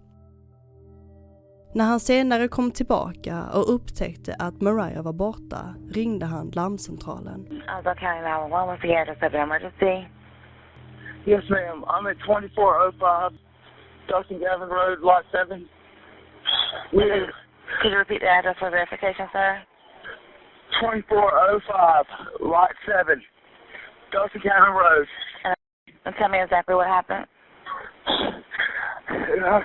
När 1.74 1.84
han 1.84 2.00
senare 2.00 2.48
kom 2.48 2.70
tillbaka 2.70 3.44
och 3.54 3.74
upptäckte 3.74 4.36
att 4.38 4.60
Mariah 4.60 5.02
var 5.02 5.12
borta 5.12 5.74
ringde 5.90 6.26
han 6.26 6.50
larmcentralen. 6.50 7.40
County 7.84 8.04
911, 8.04 8.66
what's 8.66 8.82
the 8.82 8.94
address 8.96 9.22
of 9.22 9.32
the 9.32 9.38
emergency? 9.38 10.08
Yes, 11.26 11.44
ma'am. 11.50 11.84
I'm 11.84 12.06
at 12.10 12.18
2405 12.18 13.38
Dustin 14.08 14.40
Gavin 14.40 14.68
Road, 14.68 15.00
Lot 15.00 15.24
7. 15.32 15.68
We 16.92 17.02
Could 17.82 17.90
you 17.90 17.98
repeat 17.98 18.20
the 18.20 18.28
address 18.28 18.56
for 18.58 18.70
verification, 18.70 19.26
sir? 19.32 19.62
2405 20.80 22.04
Lot 22.40 22.70
7, 22.86 23.22
Dustin 24.12 24.40
Gavin 24.42 24.74
Road. 24.74 25.06
And 26.04 26.14
tell 26.18 26.28
me 26.28 26.42
exactly 26.42 26.74
what 26.74 26.86
happened. 26.86 27.26
Uh, 29.32 29.60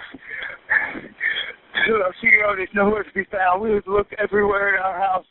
she 2.22 2.28
wrote 2.42 2.60
it's 2.60 2.72
nowhere 2.76 3.04
to 3.04 3.14
be 3.14 3.24
found. 3.32 3.62
We 3.62 3.72
have 3.72 3.88
looked 3.88 4.14
everywhere 4.20 4.76
in 4.76 4.82
our 4.82 5.00
house, 5.00 5.26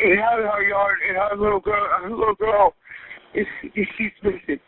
in 0.00 0.18
our 0.18 0.62
yard, 0.62 0.98
and 1.08 1.16
our 1.16 1.36
little 1.36 1.60
girl, 1.60 1.86
our 1.92 2.10
little 2.10 2.34
girl, 2.34 2.74
is, 3.34 3.46
is 3.74 3.86
she's 3.96 4.12
missing. 4.22 4.60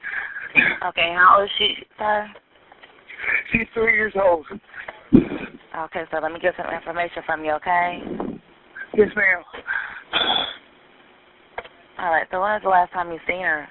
Okay, 0.86 1.14
how 1.14 1.36
old 1.38 1.44
is 1.44 1.50
she, 1.58 1.74
sir? 1.98 2.26
She's 3.52 3.66
three 3.74 3.94
years 3.94 4.14
old. 4.20 4.46
Okay, 5.12 6.02
so 6.10 6.18
let 6.22 6.32
me 6.32 6.40
get 6.40 6.54
some 6.56 6.72
information 6.72 7.22
from 7.26 7.44
you, 7.44 7.52
okay? 7.52 8.02
Yes, 8.94 9.08
ma'am. 9.16 9.42
All 11.98 12.10
right, 12.10 12.26
so 12.30 12.40
when 12.40 12.52
was 12.52 12.60
the 12.64 12.68
last 12.70 12.92
time 12.92 13.12
you 13.12 13.18
seen 13.26 13.42
her? 13.42 13.68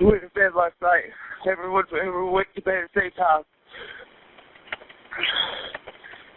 We 0.00 0.06
went 0.06 0.22
to 0.22 0.28
bed 0.28 0.54
last 0.56 0.74
night. 0.80 1.04
Everyone, 1.50 1.84
everyone 1.92 2.32
went 2.32 2.48
to 2.54 2.62
bed 2.62 2.84
at 2.84 2.90
the 2.94 3.00
same 3.00 3.10
time. 3.12 3.42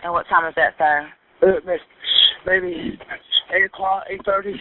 And 0.03 0.11
what 0.11 0.28
time 0.28 0.47
is 0.47 0.55
that, 0.55 0.74
sir? 0.78 1.07
Uh, 1.41 1.59
maybe 2.45 2.99
eight 3.55 3.65
o'clock, 3.65 4.03
eight 4.09 4.21
thirty. 4.26 4.53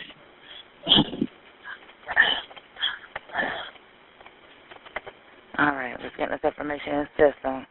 All 5.59 5.67
right, 5.67 5.97
let's 6.03 6.17
get 6.17 6.31
this 6.31 6.41
information 6.45 6.95
in 6.95 7.07
the 7.17 7.31
system. 7.31 7.67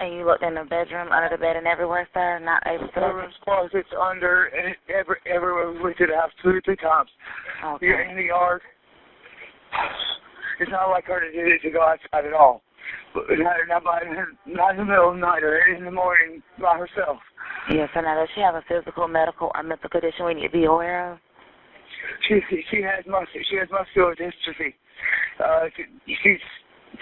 And 0.00 0.14
you 0.14 0.26
looked 0.26 0.42
in 0.42 0.54
the 0.54 0.64
bedroom, 0.64 1.12
under 1.12 1.28
the 1.30 1.40
bed, 1.40 1.56
and 1.56 1.66
everywhere, 1.66 2.08
sir? 2.12 2.38
Not 2.40 2.62
able 2.66 2.88
to? 2.88 2.94
Bedroom's 2.94 3.34
closets 3.44 3.88
under, 4.00 4.46
and 4.46 4.74
every, 4.88 5.16
everywhere 5.26 5.72
we 5.72 5.94
to 5.94 6.06
the 6.06 6.16
house 6.16 6.30
two 6.42 6.50
or 6.50 6.60
three 6.64 6.76
times. 6.76 7.10
Okay. 7.64 7.86
You're 7.86 8.02
in 8.02 8.16
the 8.16 8.24
yard. 8.24 8.62
It's 10.60 10.70
not 10.70 10.90
like 10.90 11.04
her 11.04 11.20
to, 11.20 11.30
do- 11.30 11.44
this 11.44 11.62
to 11.62 11.70
go 11.70 11.82
outside 11.82 12.26
at 12.26 12.32
all. 12.32 12.62
But 13.14 13.24
not, 13.38 13.56
not, 13.68 13.84
by, 13.84 14.00
not 14.46 14.72
in 14.72 14.76
the 14.78 14.84
middle 14.84 15.10
of 15.10 15.14
the 15.14 15.20
night 15.20 15.42
or 15.42 15.58
in 15.58 15.84
the 15.84 15.90
morning 15.90 16.42
by 16.60 16.76
herself. 16.76 17.18
Yes, 17.70 17.88
sir. 17.94 18.02
Now, 18.02 18.14
does 18.14 18.28
she 18.34 18.40
have 18.40 18.56
a 18.56 18.64
physical, 18.68 19.08
medical, 19.08 19.52
or 19.54 19.62
mental 19.62 19.88
condition 19.88 20.26
we 20.26 20.34
need 20.34 20.48
to 20.48 20.52
be 20.52 20.64
aware 20.64 21.12
of? 21.12 21.18
She 22.28 22.40
she 22.70 22.82
has 22.82 23.04
mus 23.06 23.26
she 23.32 23.56
has 23.56 23.68
muscular 23.70 24.14
dystrophy. 24.14 24.74
Uh, 25.38 25.68
she, 25.76 25.84
she's 26.22 26.40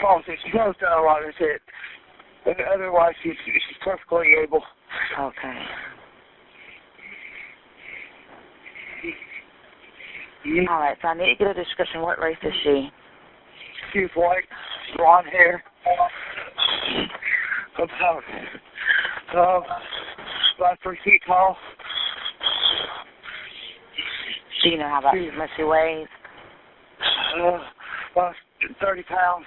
falls. 0.00 0.24
She 0.26 0.50
goes 0.50 0.74
down 0.80 0.98
a 0.98 1.02
lot. 1.02 1.20
That's 1.24 1.36
it. 1.40 1.60
But 2.44 2.56
otherwise, 2.72 3.14
she's 3.22 3.36
she's 3.44 3.78
perfectly 3.82 4.34
able. 4.42 4.62
Okay. 5.18 5.62
All 10.68 10.80
right, 10.80 10.96
so 11.00 11.08
I 11.08 11.14
need 11.14 11.26
to 11.26 11.36
get 11.38 11.48
a 11.48 11.54
description. 11.54 12.02
What 12.02 12.18
race 12.18 12.36
is 12.42 12.52
she? 12.64 12.90
She's 13.92 14.10
white, 14.16 14.44
blonde 14.96 15.28
hair, 15.28 15.62
about 17.78 18.24
um 19.34 19.62
about 20.58 20.78
three 20.82 20.98
feet 21.04 21.22
tall. 21.26 21.56
Do 24.62 24.68
you 24.68 24.78
know 24.78 24.88
how 24.88 25.00
about 25.00 25.14
much 25.36 25.50
she 25.56 25.64
weighs? 25.64 26.06
Uh, 27.36 27.58
about 28.12 28.34
thirty 28.80 29.02
pounds. 29.02 29.46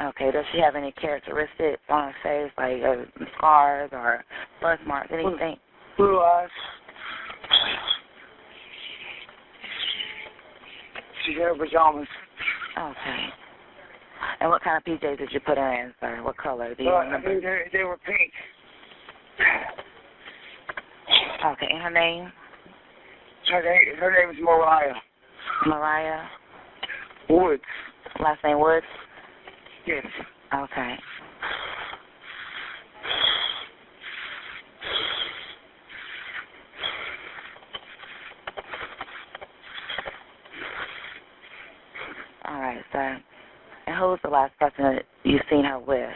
Okay. 0.00 0.30
Does 0.30 0.44
she 0.52 0.60
have 0.60 0.76
any 0.76 0.92
characteristics 0.92 1.82
on 1.88 2.12
her 2.12 2.14
face, 2.22 2.52
like 2.56 2.82
uh, 2.82 3.26
scars 3.36 3.90
or 3.92 4.24
birthmarks, 4.60 5.10
anything? 5.12 5.56
Blue 5.96 6.20
eyes. 6.20 6.48
She 11.26 11.36
wears 11.36 11.58
pajamas. 11.58 12.06
Okay. 12.78 13.26
And 14.40 14.50
what 14.50 14.62
kind 14.62 14.76
of 14.76 14.84
PJs 14.84 15.18
did 15.18 15.32
you 15.32 15.40
put 15.40 15.58
her 15.58 15.72
in, 15.84 15.92
sir? 16.00 16.22
What 16.22 16.36
color? 16.36 16.74
Do 16.74 16.84
you 16.84 16.90
Uh, 16.90 17.00
remember? 17.00 17.40
they, 17.40 17.78
they 17.78 17.84
were 17.84 17.98
pink. 17.98 18.32
Okay. 21.44 21.66
And 21.70 21.82
her 21.82 21.90
name? 21.90 22.32
Her 23.50 23.62
name, 23.62 23.96
her 23.98 24.12
name 24.12 24.30
is 24.30 24.36
Mariah 24.42 24.94
Mariah. 25.66 26.24
Woods. 27.30 27.62
Last 28.20 28.44
name 28.44 28.60
Woods. 28.60 28.84
Yes. 29.86 30.04
Okay. 30.54 30.94
All 42.44 42.60
right, 42.60 42.82
so 42.92 42.98
And 42.98 43.96
who 43.96 44.04
was 44.06 44.18
the 44.22 44.30
last 44.30 44.58
person 44.58 44.84
that 44.84 45.02
you 45.24 45.38
seen 45.50 45.64
her 45.64 45.78
with? 45.78 46.10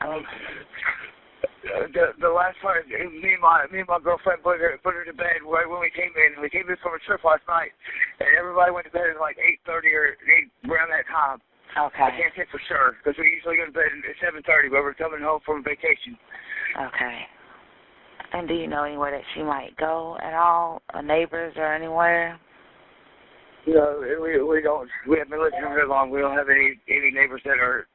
Um, 0.00 0.24
the 1.92 2.12
the 2.20 2.28
last 2.28 2.56
uh, 2.64 2.74
me 2.88 3.32
and 3.32 3.42
my 3.42 3.64
me 3.72 3.80
and 3.80 3.88
my 3.88 4.00
girlfriend 4.00 4.42
put 4.42 4.60
her 4.60 4.76
put 4.82 4.94
her 4.94 5.04
to 5.04 5.16
bed 5.16 5.40
right 5.46 5.68
when 5.68 5.80
we 5.80 5.90
came 5.90 6.12
in. 6.14 6.40
We 6.40 6.50
came 6.50 6.68
in 6.68 6.76
from 6.82 6.94
a 6.96 7.02
trip 7.06 7.24
last 7.24 7.46
night, 7.48 7.72
and 8.20 8.28
everybody 8.36 8.72
went 8.72 8.86
to 8.86 8.94
bed 8.94 9.14
at 9.14 9.20
like 9.20 9.36
eight 9.40 9.60
thirty 9.64 9.88
or 9.94 10.18
eight 10.28 10.48
around 10.68 10.90
that 10.90 11.08
time. 11.08 11.40
Okay. 11.72 12.04
I 12.04 12.12
can't 12.12 12.34
say 12.36 12.44
for 12.52 12.60
sure 12.68 13.00
because 13.00 13.16
we 13.16 13.32
usually 13.32 13.56
go 13.56 13.66
to 13.66 13.72
bed 13.72 13.88
at 13.88 14.16
seven 14.20 14.42
thirty, 14.44 14.68
but 14.68 14.84
we're 14.84 14.98
coming 14.98 15.24
home 15.24 15.40
from 15.44 15.64
vacation. 15.64 16.18
Okay. 16.76 17.24
And 18.32 18.48
do 18.48 18.54
you 18.54 18.66
know 18.66 18.84
anywhere 18.84 19.12
that 19.12 19.24
she 19.34 19.42
might 19.42 19.76
go 19.76 20.16
at 20.22 20.34
all? 20.34 20.80
Or 20.92 21.02
neighbors 21.02 21.54
or 21.56 21.72
anywhere? 21.72 22.38
No, 23.66 24.02
we 24.20 24.42
we 24.42 24.60
don't 24.60 24.88
we 25.08 25.18
haven't 25.18 25.30
been 25.30 25.42
living 25.42 25.60
here 25.60 25.68
very 25.68 25.88
long. 25.88 26.10
We 26.10 26.20
don't 26.20 26.36
have 26.36 26.48
any 26.48 26.76
any 26.88 27.10
neighbors 27.10 27.42
that 27.44 27.58
are 27.60 27.86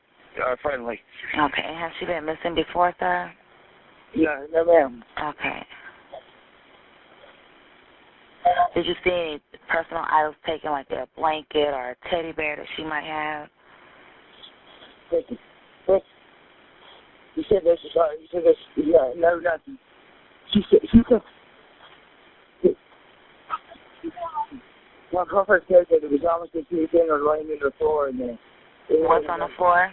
uh, 0.42 0.56
friendly. 0.62 1.00
Okay. 1.38 1.74
Has 1.78 1.92
she 2.00 2.06
been 2.06 2.26
missing 2.26 2.56
before, 2.56 2.94
sir? 3.00 3.32
No, 4.16 4.48
no, 4.52 4.66
ma'am. 4.66 5.04
Okay. 5.22 5.66
Did 8.76 8.86
you 8.86 8.94
see 9.04 9.10
any 9.10 9.42
personal 9.70 10.04
items 10.10 10.36
taken, 10.46 10.72
like 10.72 10.90
a 10.92 11.08
blanket 11.18 11.74
or 11.74 11.92
a 11.92 12.10
teddy 12.10 12.32
bear 12.32 12.56
that 12.56 12.66
she 12.76 12.84
might 12.84 13.04
have? 13.04 13.50
You 17.36 17.44
said 17.50 17.62
this 17.64 17.80
is 17.84 17.96
uh, 17.96 18.08
you 18.20 18.28
said 18.32 18.42
this 18.44 18.56
yeah, 18.78 19.12
no 19.16 19.40
nothing. 19.40 19.78
She 20.54 20.64
said 20.72 20.80
she 20.92 21.00
said 21.10 21.22
my 25.14 25.24
girlfriend 25.30 25.64
said 25.68 25.86
that 25.90 26.02
the 26.02 26.08
pajamas 26.08 26.50
that 26.54 26.66
she 26.70 26.76
was 26.76 26.90
in 26.94 27.10
are 27.10 27.24
laying 27.24 27.50
in 27.50 27.60
the 27.62 27.72
floor 27.78 28.08
and 28.08 28.20
then 28.20 28.40
What's 28.90 29.26
on 29.30 29.40
the 29.40 29.48
floor? 29.58 29.92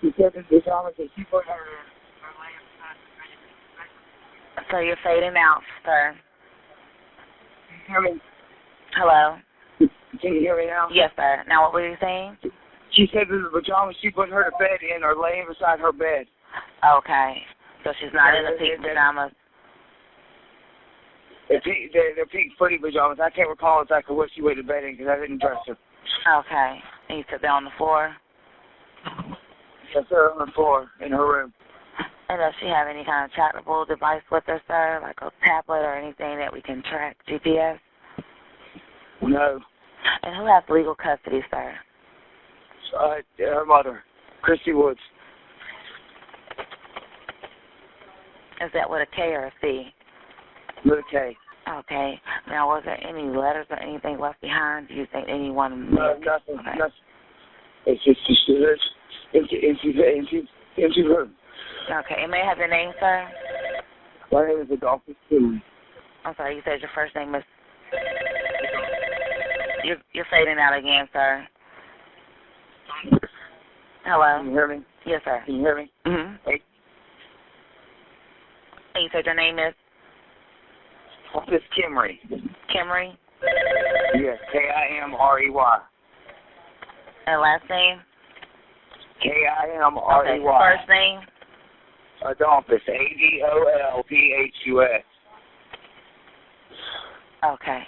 She 0.00 0.10
said 0.16 0.32
that 0.34 0.44
the 0.50 0.60
pajamas 0.60 0.94
that 0.98 1.08
she 1.16 1.24
put 1.24 1.44
her 1.46 1.64
So 4.70 4.78
you're 4.78 4.96
fading 5.04 5.36
out, 5.36 5.60
sir. 5.84 6.14
hear 7.86 8.00
me? 8.00 8.20
Hello? 8.96 9.36
Can 10.20 10.34
you 10.34 10.40
hear 10.40 10.56
me 10.56 10.66
now? 10.66 10.88
Yes, 10.92 11.10
sir. 11.16 11.44
Now 11.48 11.62
what 11.62 11.74
were 11.74 11.88
you 11.88 11.96
saying? 12.00 12.36
She 12.92 13.06
said 13.12 13.26
that 13.28 13.42
the 13.42 13.50
pajamas 13.50 13.96
she 14.00 14.10
put 14.10 14.30
her 14.30 14.44
to 14.44 14.50
bed 14.58 14.78
in 14.82 15.02
are 15.02 15.20
laying 15.20 15.46
beside 15.48 15.80
her 15.80 15.92
bed. 15.92 16.26
Okay. 16.86 17.42
So 17.82 17.92
she's 18.00 18.14
not 18.14 18.34
in 18.36 18.44
the 18.44 18.56
pink 18.58 18.80
pajamas. 18.80 19.32
They're 21.48 21.60
pink, 21.60 21.92
they're, 21.92 22.14
they're 22.14 22.26
pink 22.26 22.52
footy 22.58 22.78
pajamas. 22.78 23.18
I 23.22 23.30
can't 23.30 23.48
recall 23.48 23.82
exactly 23.82 24.16
what 24.16 24.30
she 24.34 24.42
went 24.42 24.56
to 24.56 24.62
bed 24.62 24.84
in 24.84 24.96
because 24.96 25.08
I 25.10 25.20
didn't 25.20 25.40
dress 25.40 25.58
her. 25.66 25.76
Okay. 26.40 26.78
And 27.08 27.18
you 27.18 27.24
said 27.28 27.40
they're 27.42 27.50
on 27.50 27.64
the 27.64 27.74
floor? 27.76 28.14
Yes, 29.94 30.04
sir, 30.08 30.32
on 30.32 30.46
the 30.46 30.52
floor 30.52 30.88
in 31.04 31.12
her 31.12 31.26
room. 31.26 31.52
And 32.34 32.40
does 32.40 32.54
she 32.60 32.66
have 32.66 32.88
any 32.88 33.04
kind 33.04 33.30
of 33.30 33.30
trackable 33.30 33.86
device 33.86 34.22
with 34.32 34.42
her, 34.48 34.60
sir? 34.66 34.98
Like 35.00 35.14
a 35.22 35.30
tablet 35.46 35.86
or 35.86 35.94
anything 35.94 36.36
that 36.38 36.52
we 36.52 36.60
can 36.62 36.82
track 36.82 37.16
GPS? 37.28 37.78
No. 39.22 39.60
And 40.24 40.36
who 40.36 40.44
has 40.46 40.64
legal 40.68 40.96
custody, 40.96 41.42
sir? 41.48 41.74
Uh, 42.98 43.14
her 43.38 43.64
mother, 43.64 44.02
Kristy 44.42 44.74
Woods. 44.74 44.98
Is 48.60 48.70
that 48.74 48.90
with 48.90 49.02
a 49.02 49.14
K 49.14 49.22
or 49.28 49.44
a 49.44 49.52
C? 49.62 49.94
With 50.84 50.98
a 50.98 51.02
K. 51.12 51.36
Okay. 51.68 52.20
Now, 52.48 52.66
was 52.66 52.82
there 52.84 52.98
any 53.06 53.28
letters 53.28 53.66
or 53.70 53.80
anything 53.80 54.18
left 54.18 54.40
behind? 54.40 54.88
Do 54.88 54.94
you 54.94 55.06
think 55.12 55.28
anyone? 55.28 55.94
No, 55.94 56.18
nothing, 56.18 56.56
nothing. 56.56 56.80
It's 57.86 58.04
just, 58.04 58.18
it's 58.26 58.46
just 58.48 58.82
empty, 59.36 59.68
empty, 59.68 59.94
empty, 60.18 60.48
empty 60.82 61.02
room. 61.02 61.36
Okay. 61.90 62.16
And 62.22 62.30
may 62.30 62.42
I 62.42 62.48
have 62.48 62.58
your 62.58 62.68
name, 62.68 62.92
sir? 62.98 63.28
My 64.32 64.46
name 64.46 64.60
is 64.60 64.68
Adolphus 64.72 65.14
Kinley. 65.28 65.62
I'm 66.24 66.34
sorry. 66.36 66.56
You 66.56 66.62
said 66.64 66.80
your 66.80 66.90
first 66.94 67.14
name 67.14 67.34
is. 67.34 67.42
You're 69.84 69.98
you're 70.12 70.26
fading 70.30 70.58
out 70.58 70.76
again, 70.76 71.06
sir. 71.12 71.46
Hello. 74.04 74.38
Can 74.38 74.46
you 74.46 74.52
hear 74.52 74.68
me? 74.68 74.80
Yes, 75.04 75.20
sir. 75.24 75.42
Can 75.44 75.56
you 75.56 75.60
hear 75.60 75.76
me? 75.76 75.90
Mhm. 76.06 76.38
Hey, 76.46 76.62
And 78.94 79.04
you 79.04 79.10
said 79.12 79.26
your 79.26 79.34
name 79.34 79.58
is 79.58 79.74
Adolphus 81.30 81.62
Kimrey. 81.76 82.18
Kimrey. 82.74 83.16
Yes, 84.14 84.38
K-I-M-R-E-Y. 84.52 85.78
And 87.26 87.40
last 87.40 87.64
name? 87.68 88.00
Okay. 89.20 89.30
K-I-M-R-E-Y. 89.30 90.76
First 90.76 90.88
name? 90.88 91.20
Adolphus, 92.24 92.80
A-D-O-L-P-H-U-S. 92.88 94.04
Okay. 97.44 97.82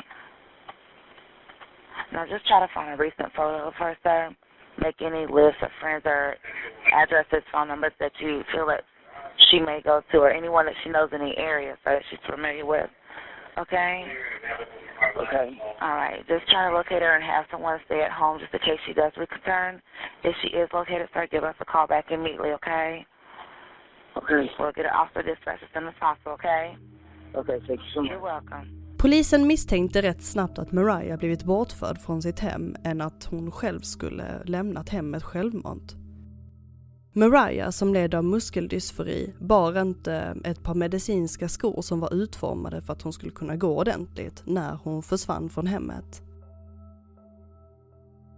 Now 2.12 2.26
just 2.28 2.46
try 2.46 2.60
to 2.60 2.68
find 2.74 2.92
a 2.94 2.96
recent 2.96 3.32
photo 3.34 3.66
of 3.66 3.74
her, 3.74 3.96
sir. 4.02 4.34
Make 4.80 5.00
any 5.00 5.26
list 5.26 5.56
of 5.62 5.70
friends 5.80 6.02
or 6.04 6.36
addresses, 6.92 7.42
phone 7.50 7.68
numbers 7.68 7.92
that 7.98 8.12
you 8.20 8.42
feel 8.52 8.66
that 8.66 8.82
she 9.50 9.58
may 9.58 9.80
go 9.82 10.02
to, 10.12 10.18
or 10.18 10.30
anyone 10.30 10.66
that 10.66 10.74
she 10.84 10.90
knows 10.90 11.08
in 11.12 11.20
the 11.20 11.36
area, 11.38 11.76
so 11.82 11.90
that 11.90 12.02
she's 12.10 12.18
familiar 12.28 12.66
with. 12.66 12.90
Okay. 13.58 14.04
Okay. 15.18 15.58
All 15.80 15.94
right. 15.94 16.26
Just 16.28 16.46
try 16.48 16.68
to 16.68 16.74
locate 16.76 17.02
her 17.02 17.16
and 17.16 17.24
have 17.24 17.46
someone 17.50 17.80
stay 17.86 18.02
at 18.02 18.10
home 18.10 18.38
just 18.38 18.52
in 18.52 18.60
case 18.60 18.78
she 18.86 18.92
does 18.92 19.12
return. 19.16 19.80
If 20.24 20.36
she 20.42 20.48
is 20.48 20.68
located, 20.72 21.08
sir, 21.14 21.26
give 21.30 21.44
us 21.44 21.54
a 21.60 21.64
call 21.64 21.86
back 21.86 22.10
immediately. 22.10 22.50
Okay. 22.50 23.06
Okay. 24.16 24.50
We'll 24.58 24.72
get 24.76 24.86
her 24.86 24.96
off 25.02 25.10
the 25.14 25.22
dispatch 25.22 25.62
as 25.62 25.70
soon 25.74 25.88
as 25.88 25.94
possible. 26.00 26.32
Okay. 26.32 26.76
Okay, 27.34 27.58
thank 27.66 27.80
you 27.80 27.90
so 27.94 28.02
much. 28.02 28.10
You're 28.12 28.34
welcome. 28.34 28.66
Polisen 28.98 29.46
misstänkte 29.46 30.02
rätt 30.02 30.22
snabbt 30.22 30.58
att 30.58 30.72
Mariah 30.72 31.18
blivit 31.18 31.44
bortförd 31.44 31.98
från 31.98 32.22
sitt 32.22 32.40
hem 32.40 32.76
än 32.84 33.00
att 33.00 33.24
hon 33.24 33.50
själv 33.50 33.80
skulle 33.80 34.42
lämnat 34.44 34.88
hemmet 34.88 35.22
självmant. 35.22 35.96
Mariah, 37.12 37.70
som 37.70 37.94
led 37.94 38.14
av 38.14 38.24
muskeldysfori, 38.24 39.34
bar 39.40 39.80
inte 39.80 40.36
ett 40.44 40.62
par 40.62 40.74
medicinska 40.74 41.48
skor 41.48 41.82
som 41.82 42.00
var 42.00 42.14
utformade 42.14 42.82
för 42.82 42.92
att 42.92 43.02
hon 43.02 43.12
skulle 43.12 43.32
kunna 43.32 43.56
gå 43.56 43.78
ordentligt 43.78 44.42
när 44.46 44.74
hon 44.84 45.02
försvann 45.02 45.48
från 45.48 45.66
hemmet. 45.66 46.22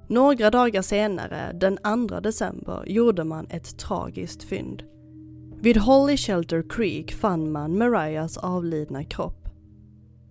Några 0.08 0.50
dagar 0.50 0.82
senare, 0.82 1.52
den 1.52 1.78
2 2.08 2.20
december, 2.20 2.84
gjorde 2.86 3.24
man 3.24 3.46
ett 3.50 3.78
tragiskt 3.78 4.42
fynd. 4.42 4.82
Vid 5.60 5.76
Holly 5.76 6.16
Shelter 6.16 6.62
Creek 6.62 7.12
fann 7.12 7.52
man 7.52 7.78
Mariahs 7.78 8.36
avlidna 8.36 9.04
kropp. 9.04 9.48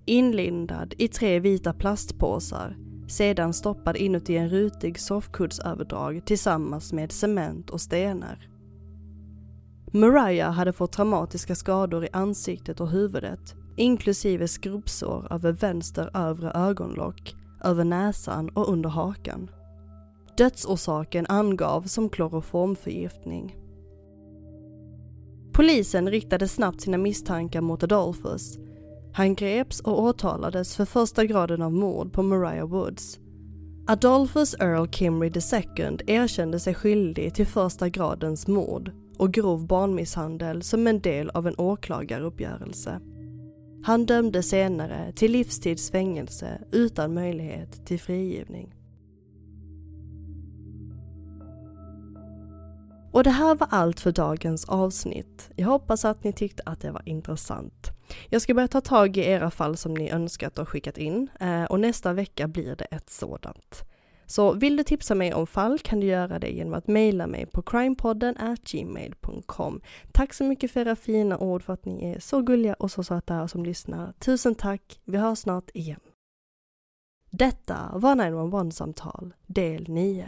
Inlindad 0.05 0.93
i 0.97 1.07
tre 1.07 1.39
vita 1.39 1.73
plastpåsar, 1.73 2.77
sedan 3.07 3.53
stoppad 3.53 3.97
inuti 3.97 4.37
en 4.37 4.49
rutig 4.49 4.99
soffkuddsöverdrag 4.99 6.25
tillsammans 6.25 6.93
med 6.93 7.11
cement 7.11 7.69
och 7.69 7.81
stenar. 7.81 8.49
Mariah 9.91 10.51
hade 10.51 10.73
fått 10.73 10.91
traumatiska 10.91 11.55
skador 11.55 12.05
i 12.05 12.09
ansiktet 12.13 12.81
och 12.81 12.89
huvudet, 12.89 13.55
inklusive 13.77 14.47
skrubbsår 14.47 15.27
över 15.33 15.51
vänster 15.51 16.09
övre 16.13 16.51
ögonlock, 16.51 17.35
över 17.63 17.83
näsan 17.83 18.49
och 18.49 18.69
under 18.69 18.89
hakan. 18.89 19.49
Dödsorsaken 20.37 21.25
angavs 21.29 21.91
som 21.91 22.09
kloroformförgiftning. 22.09 23.56
Polisen 25.57 26.09
riktade 26.09 26.47
snabbt 26.47 26.81
sina 26.81 26.97
misstankar 26.97 27.61
mot 27.61 27.83
Adolphus. 27.83 28.57
Han 29.13 29.35
greps 29.35 29.79
och 29.79 30.01
åtalades 30.03 30.75
för 30.75 30.85
första 30.85 31.25
graden 31.25 31.61
av 31.61 31.73
mord 31.73 32.13
på 32.13 32.23
Mariah 32.23 32.67
Woods. 32.67 33.19
Adolphus 33.87 34.55
Earl 34.59 34.87
Kimry 34.87 35.27
II 35.27 35.97
erkände 36.07 36.59
sig 36.59 36.73
skyldig 36.73 37.33
till 37.33 37.47
första 37.47 37.89
gradens 37.89 38.47
mord 38.47 38.91
och 39.17 39.33
grov 39.33 39.67
barnmisshandel 39.67 40.63
som 40.63 40.87
en 40.87 40.99
del 40.99 41.29
av 41.29 41.47
en 41.47 41.55
åklagaruppgörelse. 41.57 42.99
Han 43.83 44.05
dömdes 44.05 44.49
senare 44.49 45.13
till 45.15 45.31
livstids 45.31 45.91
fängelse 45.91 46.61
utan 46.71 47.13
möjlighet 47.13 47.85
till 47.85 47.99
frigivning. 47.99 48.76
Och 53.17 53.23
det 53.23 53.29
här 53.29 53.55
var 53.55 53.67
allt 53.71 53.99
för 53.99 54.11
dagens 54.11 54.65
avsnitt. 54.65 55.49
Jag 55.55 55.67
hoppas 55.67 56.05
att 56.05 56.23
ni 56.23 56.33
tyckte 56.33 56.63
att 56.65 56.81
det 56.81 56.91
var 56.91 57.01
intressant. 57.05 57.91
Jag 58.29 58.41
ska 58.41 58.53
börja 58.53 58.67
ta 58.67 58.81
tag 58.81 59.17
i 59.17 59.21
era 59.21 59.51
fall 59.51 59.77
som 59.77 59.93
ni 59.93 60.09
önskat 60.09 60.59
och 60.59 60.69
skickat 60.69 60.97
in 60.97 61.27
eh, 61.39 61.63
och 61.63 61.79
nästa 61.79 62.13
vecka 62.13 62.47
blir 62.47 62.75
det 62.75 62.85
ett 62.85 63.09
sådant. 63.09 63.83
Så 64.25 64.53
vill 64.53 64.77
du 64.77 64.83
tipsa 64.83 65.15
mig 65.15 65.33
om 65.33 65.47
fall 65.47 65.79
kan 65.79 65.99
du 65.99 66.07
göra 66.07 66.39
det 66.39 66.49
genom 66.49 66.73
att 66.73 66.87
mejla 66.87 67.27
mig 67.27 67.45
på 67.45 67.61
crimepodden 67.61 68.57
gmail.com. 68.71 69.81
Tack 70.11 70.33
så 70.33 70.43
mycket 70.43 70.71
för 70.71 70.79
era 70.79 70.95
fina 70.95 71.37
ord 71.37 71.63
för 71.63 71.73
att 71.73 71.85
ni 71.85 72.11
är 72.11 72.19
så 72.19 72.41
gulliga 72.41 72.73
och 72.73 72.91
så 72.91 73.03
söta 73.03 73.47
som 73.47 73.65
lyssnar. 73.65 74.13
Tusen 74.19 74.55
tack, 74.55 74.99
vi 75.05 75.17
hörs 75.17 75.39
snart 75.39 75.69
igen. 75.73 75.99
Detta 77.31 77.91
var 77.93 78.15
911-samtal 78.15 79.33
del 79.47 79.85
9. 79.89 80.27